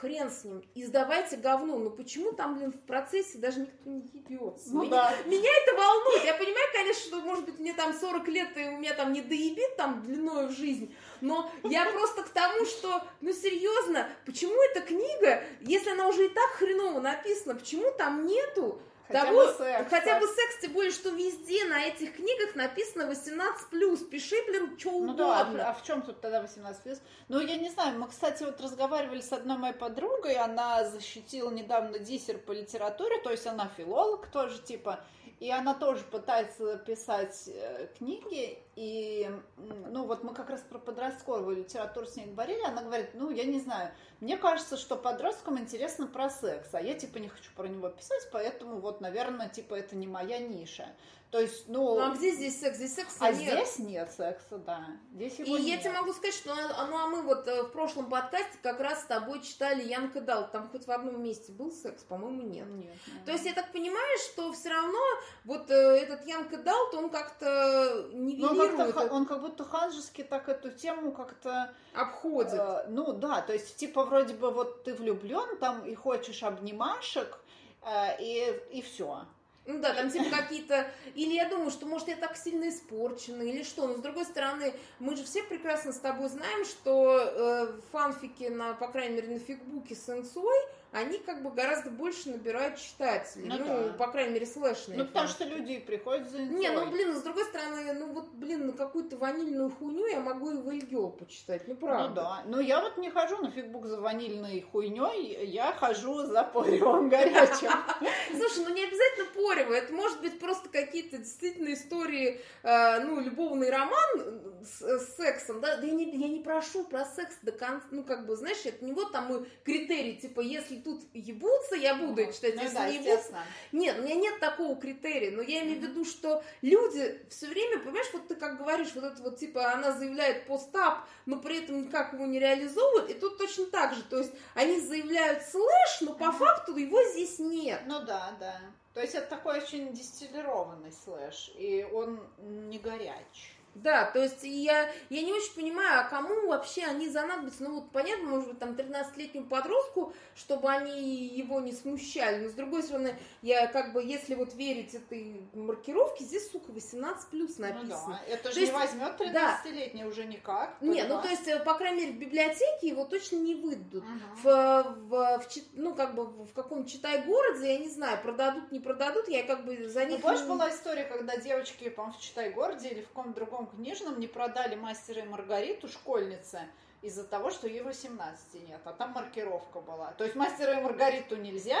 [0.00, 4.70] хрен с ним, издавайте говно, но почему там, блин, в процессе даже никто не ебется?
[4.72, 5.14] Ну, меня, да.
[5.26, 6.24] меня это волнует.
[6.24, 9.22] Я понимаю, конечно, что, может быть, мне там 40 лет, и у меня там не
[9.22, 14.80] доебит там длиною в жизнь, но я просто к тому, что, ну серьезно, почему эта
[14.80, 19.90] книга, если она уже и так хреново написана, почему там нету Хотя того, бы секс.
[19.90, 24.04] Хотя бы секс, тем более, что везде на этих книгах написано 18+.
[24.10, 25.12] Пиши, блин, что угодно.
[25.12, 27.00] Ну да, а, а в чем тут тогда 18+.
[27.28, 31.98] Ну, я не знаю, мы, кстати, вот разговаривали с одной моей подругой, она защитила недавно
[31.98, 35.00] диссер по литературе, то есть она филолог тоже, типа,
[35.40, 41.58] и она тоже пытается писать э, книги, и, ну, вот мы как раз про подростковую
[41.58, 46.06] литературу с ней говорили, она говорит, ну, я не знаю, мне кажется, что подросткам интересно
[46.06, 49.94] про секс, а я, типа, не хочу про него писать, поэтому, вот, наверное, типа, это
[49.94, 50.86] не моя ниша.
[51.30, 51.96] То есть, ну...
[51.96, 52.78] Ну, а где здесь секс?
[52.78, 53.66] Здесь секса а нет.
[53.66, 54.86] здесь нет секса, да.
[55.12, 55.76] Здесь его И нет.
[55.76, 58.80] я тебе могу сказать, что а, ну, а мы вот э, в прошлом подкасте как
[58.80, 60.50] раз с тобой читали Янка Дал.
[60.50, 62.66] Там хоть в одном месте был секс, по-моему, нет.
[62.68, 63.24] Нет, нет.
[63.26, 64.98] То есть я так понимаю, что все равно
[65.44, 69.40] вот э, этот Янка Далт, он как-то Ну, он, нивелирует, как-то ха- это, он как
[69.42, 71.74] будто ханжески так эту тему как-то...
[71.92, 72.54] обходит.
[72.54, 77.38] э, ну да, то есть типа вроде бы вот ты влюблен там и хочешь обнимашек,
[77.82, 79.26] э, и, и все.
[79.68, 80.90] Ну да, там типа какие-то...
[81.14, 83.86] Или я думаю, что, может, я так сильно испорчена, или что.
[83.86, 88.72] Но, с другой стороны, мы же все прекрасно с тобой знаем, что э, фанфики, на,
[88.72, 90.56] по крайней мере, на фигбуке с инсой,
[90.92, 93.48] они как бы гораздо больше набирают читателей.
[93.48, 93.92] Ну Ну, да.
[93.94, 94.98] по крайней мере, слэшные.
[94.98, 98.66] Ну, потому что люди приходят за Не, ну блин, с другой стороны, ну вот, блин,
[98.66, 102.08] на какую-то ванильную хуйню я могу и в Эльгел почитать, ну правда.
[102.08, 102.42] Ну да.
[102.46, 107.70] Но я вот не хожу на фигбук за ванильной хуйней, я хожу за поревом горячим.
[108.30, 113.70] Слушай, ну не обязательно порево, это может быть просто какие-то действительно истории, э, ну, любовный
[113.70, 118.26] роман с, с сексом, да, да я не, прошу про секс до конца, ну, как
[118.26, 122.32] бы, знаешь, это не вот там мы критерий, типа, если тут ебутся, я буду это
[122.32, 123.34] читать, Ну если да, не ебутся,
[123.72, 127.80] нет, у меня нет такого критерия, но я имею в виду, что люди все время,
[127.80, 131.82] понимаешь, вот ты как говоришь, вот это вот, типа, она заявляет постап, но при этом
[131.82, 136.14] никак его не реализовывает, и тут точно так же, то есть они заявляют слэш, но
[136.14, 137.82] по факту его здесь нет.
[137.86, 138.60] Ну да, да.
[138.94, 143.57] То есть это такой очень дистиллированный слэш, и он не горяч.
[143.74, 147.62] Да, то есть я, я не очень понимаю, а кому вообще они занадобятся.
[147.64, 152.42] Ну вот понятно, может быть, там 13-летнему подростку, чтобы они его не смущали.
[152.44, 157.28] Но с другой стороны, я как бы, если вот верить этой маркировке, здесь, сука, 18
[157.28, 158.20] плюс Ну написано.
[158.26, 158.32] да.
[158.32, 159.60] Это То же есть- не возьмет да.
[159.64, 160.76] 13-летний уже никак.
[160.80, 164.04] Не, ну то есть, э, по крайней мере, в библиотеке его точно не выдадут.
[164.04, 164.20] Мгм.
[164.42, 168.80] В, в, в ну, как бы в каком-то читай городе, я не знаю, продадут, не
[168.80, 170.20] продадут, я как бы за Ну, них...
[170.22, 174.26] помнишь, не- была история, когда девочки, по-моему, в Читай-городе или в каком-то другом книжном не
[174.26, 176.68] продали мастера и Маргариту школьнице
[177.02, 180.12] из-за того, что ей 18 нет, а там маркировка была.
[180.12, 181.78] То есть мастера и Маргариту нельзя,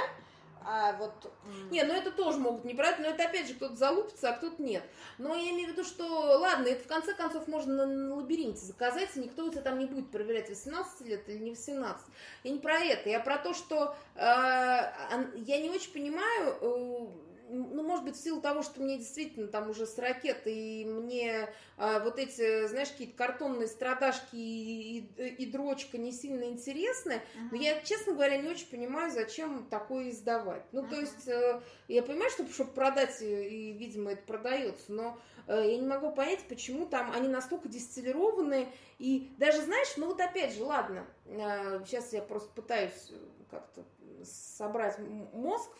[0.64, 1.32] а вот...
[1.70, 4.62] Не, ну это тоже могут не брать, но это опять же кто-то залупится, а кто-то
[4.62, 4.82] нет.
[5.16, 6.04] Но я имею в виду, что,
[6.38, 10.10] ладно, это в конце концов можно на, лабиринте заказать, и никто тебя там не будет
[10.10, 12.06] проверять, 18 лет или не 18.
[12.44, 17.06] Я не про это, я про то, что э, я не очень понимаю, э,
[17.48, 21.48] ну, может быть, в силу того, что мне действительно там уже с ракеты, и мне
[21.76, 27.50] э, вот эти, знаешь, какие-то картонные страдашки и, и, и дрочка не сильно интересны, мгм.
[27.50, 30.64] но я, честно говоря, не очень понимаю, зачем такое издавать.
[30.72, 31.00] Ну, то Мгм.
[31.00, 35.78] есть, э, я понимаю, что чтобы продать, и, и, видимо, это продается, но э, я
[35.78, 38.68] не могу понять, почему там они настолько дистиллированные.
[38.98, 43.16] И даже, знаешь, ну вот опять же, ладно, э, сейчас я просто пытаюсь э,
[43.50, 43.84] как-то
[44.24, 44.98] собрать
[45.32, 45.70] мозг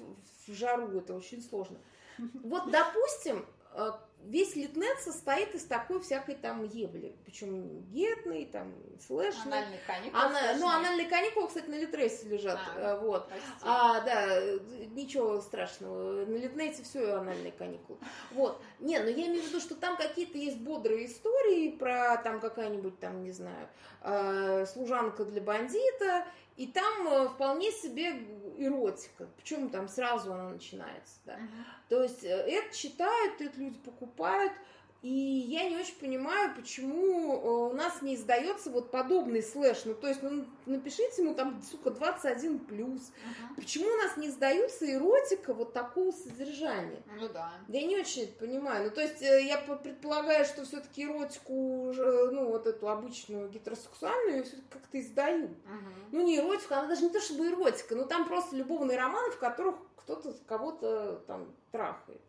[0.46, 1.78] в жару, это очень сложно.
[2.42, 3.92] Вот, допустим, э,
[4.24, 8.74] весь литнет состоит из такой всякой там ебли, причем гетной, там,
[9.06, 9.58] слэшной.
[9.58, 10.20] Анальный каникул.
[10.20, 12.58] Ана- ну, анальные каникулы, кстати, на Литресе лежат.
[12.76, 13.30] А, э, вот.
[13.62, 14.40] А, да,
[14.90, 16.26] ничего страшного.
[16.26, 17.98] На Литнете все анальные каникулы.
[18.32, 18.60] Вот.
[18.80, 22.98] Не, но я имею в виду, что там какие-то есть бодрые истории про там какая-нибудь
[22.98, 23.68] там, не знаю,
[24.02, 26.26] э, служанка для бандита,
[26.58, 28.20] и там э, вполне себе
[28.58, 29.28] эротика.
[29.36, 31.38] Причем там сразу она начинается, да.
[31.88, 34.52] То есть э, это читают, это люди покупают.
[35.00, 39.84] И я не очень понимаю, почему э, у нас не издается вот подобный слэш.
[39.84, 43.12] Ну, то есть, ну, напишите ему там, сука, 21 плюс.
[43.22, 43.54] Мгм.
[43.54, 47.00] Почему у нас не издается эротика вот такого содержания?
[47.20, 47.52] Ну да.
[47.68, 48.86] Я не очень это понимаю.
[48.86, 53.48] Ну, то есть, э, я по- предполагаю, что все-таки эротику, э, ну, вот эту обычную
[53.50, 55.50] гетеросексуальную, все-таки как-то издают.
[55.64, 55.94] Мгм.
[56.10, 59.38] Ну, не эротика, она даже не то чтобы эротика, но там просто любовные романы, в
[59.38, 62.20] которых кто-то кого-то там трахает.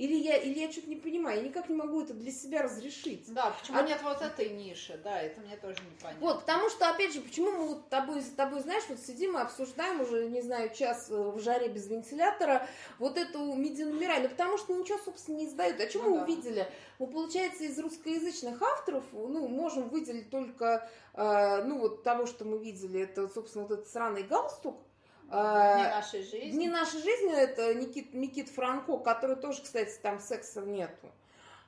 [0.00, 3.30] Или я, или я что-то не понимаю, я никак не могу это для себя разрешить.
[3.34, 4.98] Да, почему А- нет вот этой ниши?
[5.04, 6.26] Да, это мне тоже непонятно.
[6.26, 9.40] Вот, потому что, опять же, почему мы вот тобой, с тобой, знаешь, вот сидим и
[9.42, 12.66] обсуждаем уже, не знаю, час э, в жаре без вентилятора
[12.98, 14.22] вот эту медийную мирай.
[14.22, 15.78] Ну, потому что ничего, собственно, не издают.
[15.78, 16.24] А что Ну мы да.
[16.24, 16.66] увидели?
[16.98, 22.58] Мы, получается, из русскоязычных авторов, ну, можем выделить только, э, ну, вот того, что мы
[22.58, 24.78] видели, это, собственно, вот этот сраный галстук,
[25.30, 26.50] Дни э, нашей жизни.
[26.50, 31.08] Дни нашей жизни это Никит, Никит Франко, который тоже, кстати, там секса нету.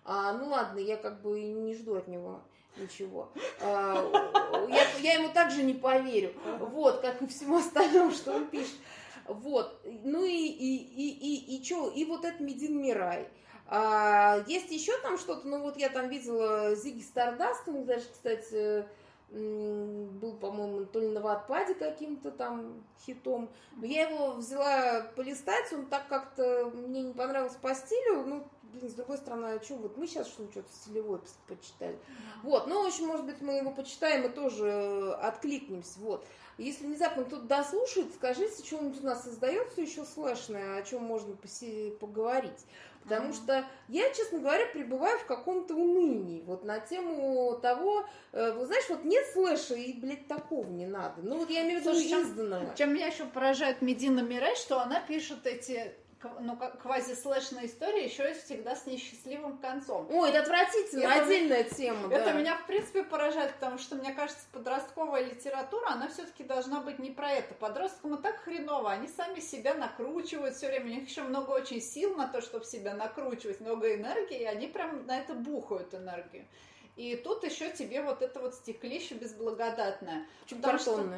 [0.04, 2.40] А, ну ладно, я как бы не жду от него
[2.76, 3.30] ничего.
[3.60, 6.34] А, я, я ему также не поверю.
[6.58, 8.74] Вот, как и всему остальному, что он пишет.
[9.26, 9.80] Вот.
[9.84, 11.88] Ну и, и, и, и, и что?
[11.90, 13.28] И вот это Медин Мирай.
[13.68, 18.86] А, есть еще там что-то, ну вот я там видела Зиги Стардаст, он даже, кстати,
[19.32, 23.48] был, по-моему, то ли на Ватпаде каким-то там хитом.
[23.76, 28.90] Но я его взяла полистать, он так как-то мне не понравился по стилю, ну, блин,
[28.90, 31.98] с другой стороны, а что, вот мы сейчас что что-то стилевое почитали.
[32.42, 36.26] Вот, ну, в общем, может быть, мы его почитаем и тоже откликнемся, вот.
[36.58, 41.34] Если внезапно кто-то дослушает, скажите, что-нибудь у нас создается еще слэшное, о чем можно
[41.98, 42.66] поговорить.
[43.04, 43.44] Потому mm-hmm.
[43.44, 46.42] что я, честно говоря, пребываю в каком-то унынии.
[46.46, 51.22] Вот на тему того, э, знаешь, вот нет слэша, и, блядь, такого не надо.
[51.22, 52.66] Ну, вот я имею в виду изданного.
[52.66, 55.92] Чем, чем меня еще поражает Медина Мирай, что она пишет эти
[56.40, 60.06] ну, квази-слэшная история еще и всегда с несчастливым концом.
[60.10, 62.32] Ой, это отвратительно, это, отдельная тема, Это да.
[62.32, 67.10] меня, в принципе, поражает, потому что, мне кажется, подростковая литература, она все-таки должна быть не
[67.10, 67.54] про это.
[67.54, 71.80] Подросткам и так хреново, они сами себя накручивают все время, у них еще много очень
[71.80, 76.46] сил на то, чтобы себя накручивать, много энергии, и они прям на это бухают энергию.
[76.96, 80.26] И тут еще тебе вот это вот стеклище безблагодатное.
[80.48, 81.14] Потому что,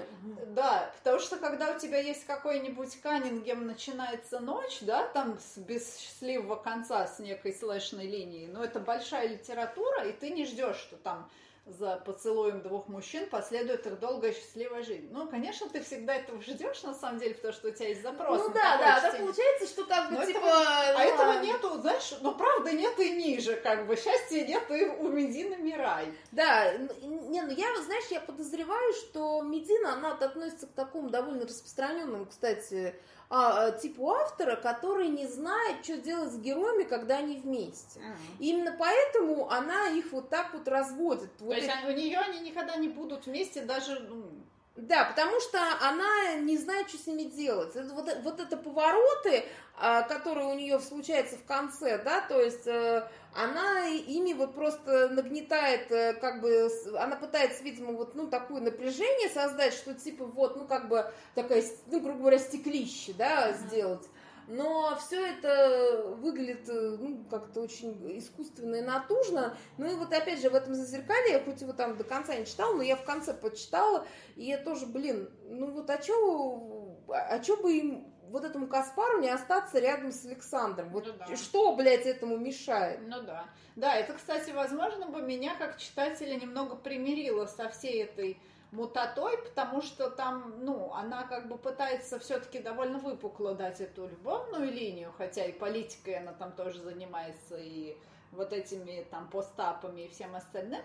[0.55, 5.99] да, потому что когда у тебя есть какой-нибудь Каннингем, начинается ночь, да, там с, без
[5.99, 10.97] счастливого конца, с некой слэшной линией, но это большая литература, и ты не ждешь, что
[10.97, 11.29] там
[11.67, 15.09] за поцелуем двух мужчин последует их долгая счастливая жизнь.
[15.11, 18.39] Ну, конечно, ты всегда этого ждешь, на самом деле, потому что у тебя есть запрос.
[18.39, 20.39] Ну да, да, так получается, что как бы, но типа...
[20.39, 24.71] Этого, а ну, этого нету, знаешь, ну, правда, нет и ниже, как бы, счастья нет
[24.71, 26.07] и у Медины Мирай.
[26.33, 32.27] Да, не, ну, я, знаешь, я подозреваю, что Медина, она относится к такому довольно распространенному,
[32.27, 32.95] кстати,
[33.31, 37.99] а, э, типу автора, который не знает, что делать с героями, когда они вместе.
[37.99, 38.37] Uh-huh.
[38.39, 41.31] именно поэтому она их вот так вот разводит.
[41.55, 44.31] То есть у нее они никогда не будут вместе даже ну,
[44.77, 47.77] да, потому что она не знает, что с ними делать.
[47.77, 49.45] Это, вот, вот это повороты,
[49.77, 55.11] а, которые у нее случаются в конце, да, то есть э, она ими вот просто
[55.11, 60.57] нагнетает, э, как бы, она пытается, видимо, вот, ну, такое напряжение создать, что типа вот,
[60.57, 64.05] ну, как бы, такая, ну, грубо говоря, стеклище, да, сделать
[64.47, 69.57] но все это выглядит э, ну, как-то очень искусственно и натужно.
[69.79, 72.47] Ну и вот опять же в этом зазеркалье, я хоть его там до конца не
[72.47, 77.39] читала, но я в конце почитала, и я тоже, блин, ну вот а чё, а
[77.41, 80.91] чё бы им вот этому Каспару не остаться рядом с Александром?
[80.91, 81.37] Вот ну, да.
[81.37, 83.01] что, блядь, этому мешает?
[83.07, 83.45] Ну да.
[83.77, 88.39] Да, это, кстати, возможно бы меня как читателя немного примирило со всей этой
[88.75, 94.71] мутатой, потому что там, ну, она как бы пытается все-таки довольно выпукло дать эту любовную
[94.71, 97.97] линию, хотя и политикой она там тоже занимается, и
[98.33, 100.83] вот этими там постапами и всем остальным.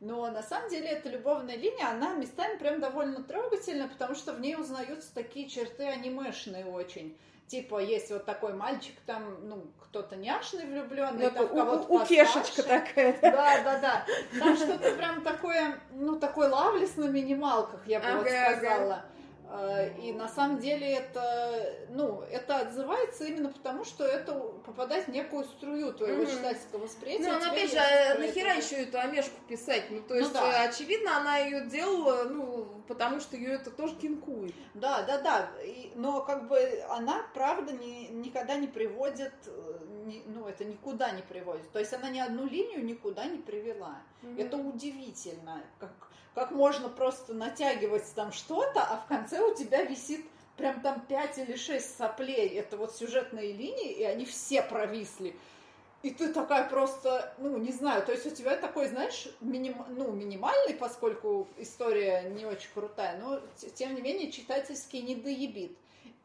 [0.00, 4.40] Но на самом деле эта любовная линия, она местами прям довольно трогательна, потому что в
[4.40, 7.18] ней узнаются такие черты анимешные очень.
[7.48, 12.06] Типа, есть вот такой мальчик, там, ну, кто-то няшный влюбленный, ну, там у, кого-то у,
[12.06, 13.18] пешечка такая.
[13.20, 14.06] Да, да, да.
[14.38, 18.94] Там что-то прям такое, ну, такой лавлес на минималках, я бы ага, вот сказала.
[18.94, 19.04] Ага.
[19.52, 24.32] Э, и на самом деле это, ну, это отзывается именно потому, что это
[24.64, 26.30] попадает в некую струю твоего mm-hmm.
[26.30, 27.32] читательского восприятия.
[27.32, 29.90] Ну, но опять же, а нахера еще эту Амешку писать?
[29.90, 30.62] Ну, то ну есть, ну, да.
[30.62, 34.54] очевидно, она ее делала, ну, потому что ее это тоже кинкует.
[34.74, 35.50] Да, да, да.
[35.64, 39.32] И, но как бы она, правда, ни, никогда не приводит,
[40.10, 41.70] ни, ну, это никуда не приводит.
[41.72, 43.98] То есть она ни одну линию никуда не привела.
[44.22, 44.42] Mm-hmm.
[44.42, 45.90] Это удивительно, как
[46.34, 50.24] как можно просто натягивать там что-то, а в конце у тебя висит
[50.56, 52.48] прям там 5 или 6 соплей.
[52.48, 55.34] Это вот сюжетные линии, и они все провисли.
[56.02, 60.10] И ты такая просто, ну, не знаю, то есть у тебя такой, знаешь, миним, ну,
[60.12, 63.40] минимальный, поскольку история не очень крутая, но
[63.74, 65.76] тем не менее читательский не доебит.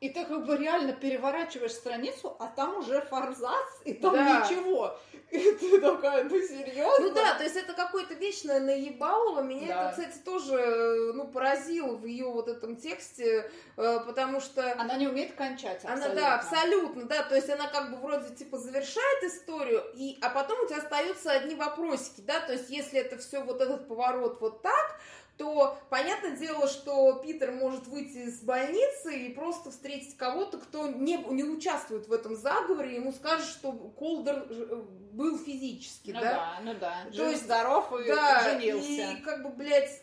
[0.02, 4.42] И ты как бы реально переворачиваешь страницу, а там уже форзац, и там да.
[4.42, 4.98] ничего.
[5.32, 7.08] И ты такая, ну серьезно?
[7.08, 9.42] Ну да, то есть это какое-то вечное наебалово.
[9.42, 9.90] Меня да.
[9.90, 14.74] это, кстати, тоже ну, поразило в ее вот этом тексте, э, потому что...
[14.74, 16.06] Она не умеет кончать абсолютно.
[16.06, 17.24] Она, да, абсолютно, да.
[17.24, 21.32] То есть она как бы вроде типа завершает историю, и, а потом у тебя остаются
[21.32, 22.42] одни вопросики, да.
[22.42, 25.00] То есть если это все вот этот поворот вот так,
[25.38, 31.18] то понятное дело, что Питер может выйти из больницы и просто встретить кого-то, кто не,
[31.18, 36.32] не участвует в этом заговоре, ему скажет, что Колдер э, был физически, ну да?
[36.32, 36.60] да?
[36.64, 38.88] Ну да, Жив, то есть здоров и да, женился.
[38.88, 40.02] и как бы, блядь,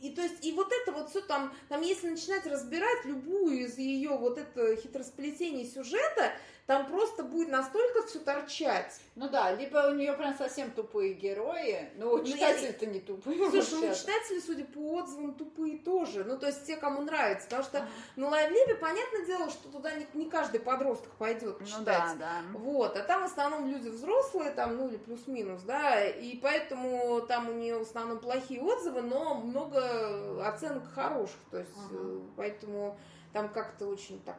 [0.00, 3.78] и то есть, и вот это вот все там, там если начинать разбирать любую из
[3.78, 6.32] ее вот это хитросплетений сюжета,
[6.66, 9.00] там просто будет настолько все торчать.
[9.16, 13.50] Ну да, либо у нее прям совсем тупые герои, но ну, читатели-то не тупые.
[13.50, 16.24] Слушай, ну читатели, судя по отзывам, тупые тоже.
[16.24, 17.46] Ну, то есть те, кому нравится.
[17.46, 21.78] Потому что на лайвлибе, понятное дело, что туда не, не каждый подросток пойдет читать.
[21.78, 22.42] Ну, да, да.
[22.54, 22.96] Вот.
[22.96, 26.08] А там в основном люди взрослые, там, ну или плюс-минус, да.
[26.08, 31.40] И поэтому там у нее в основном плохие отзывы, но много оценок хороших.
[31.50, 32.30] То есть, uh-huh.
[32.36, 32.96] поэтому
[33.32, 34.36] там как-то очень так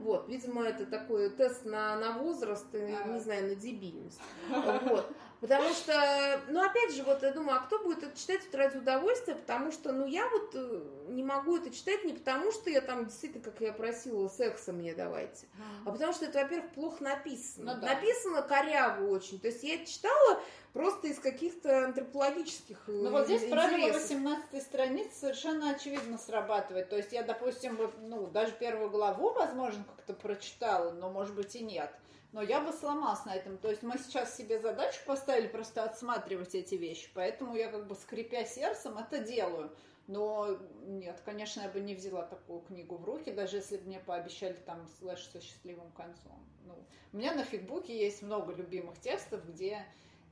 [0.00, 4.20] Вот, видимо, это такой тест на, на возраст, и, не знаю, на дебильность.
[4.48, 5.12] Вот.
[5.40, 8.78] Потому что, ну, опять же, вот я думаю, а кто будет это читать вот ради
[8.78, 9.36] удовольствия?
[9.36, 13.06] Потому что, ну, я вот э, не могу это читать не потому, что я там
[13.06, 15.46] действительно, как я просила, секса мне давайте,
[15.86, 17.74] а потому что это, во-первых, плохо написано.
[17.74, 17.94] Ну, да.
[17.94, 19.38] Написано коряво очень.
[19.38, 20.40] То есть я читала
[20.72, 23.70] просто из каких-то антропологических э, Ну, вот здесь интересов.
[23.70, 26.88] правило 18 страниц совершенно очевидно срабатывает.
[26.88, 31.60] То есть я, допустим, ну, даже первую главу, возможно, как-то прочитала, но, может быть, и
[31.60, 31.92] нет.
[32.32, 33.56] Но я бы сломалась на этом.
[33.58, 37.08] То есть мы сейчас себе задачу поставили просто отсматривать эти вещи.
[37.14, 39.70] Поэтому я как бы скрипя сердцем это делаю.
[40.08, 44.00] Но нет, конечно, я бы не взяла такую книгу в руки, даже если бы мне
[44.00, 46.42] пообещали там слэш со счастливым концом.
[46.64, 46.74] Ну,
[47.12, 49.84] у меня на фигбуке есть много любимых текстов, где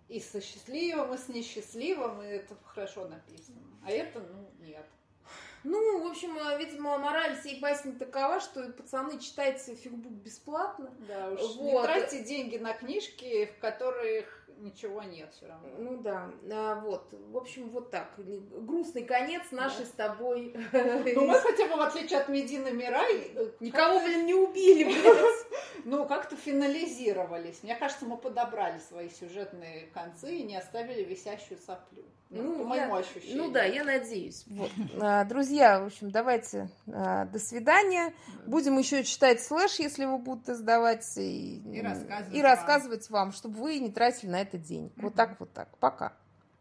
[0.09, 3.59] и со счастливым, и с несчастливым, и это хорошо написано.
[3.85, 4.87] А это, ну, нет.
[5.65, 10.93] Ну, в общем, э, видимо, мораль всей басни такова, что пацаны читайте фигбук бесплатно.
[11.09, 11.63] Да уж, вот.
[11.63, 15.69] не тратьте деньги на книжки, в которых ничего нет все равно.
[15.79, 17.09] Ну да, а, вот.
[17.13, 18.13] В общем, вот так.
[18.17, 19.87] Грустный конец нашей да.
[19.87, 20.57] с тобой.
[21.17, 23.33] Ну мы хотя бы, в отличие от Медины Мирай...
[23.35, 25.17] Э, Никого, блин, не убили, блядь.
[25.85, 27.63] Ну, как-то финализировались.
[27.63, 32.05] Мне кажется, мы подобрали свои сюжетные концы и не оставили висящую соплю.
[32.29, 33.45] Ну, ну по моему ощущению.
[33.45, 34.45] Ну да, я надеюсь.
[34.49, 34.71] Вот.
[35.01, 38.13] А, друзья, в общем, давайте а, до свидания.
[38.47, 41.07] Будем еще читать слэш, если его будут издавать.
[41.17, 43.27] И, и рассказывать, и рассказывать вам.
[43.27, 44.93] вам, чтобы вы не тратили на это денег.
[44.97, 45.77] Вот так, вот так.
[45.79, 46.15] Пока.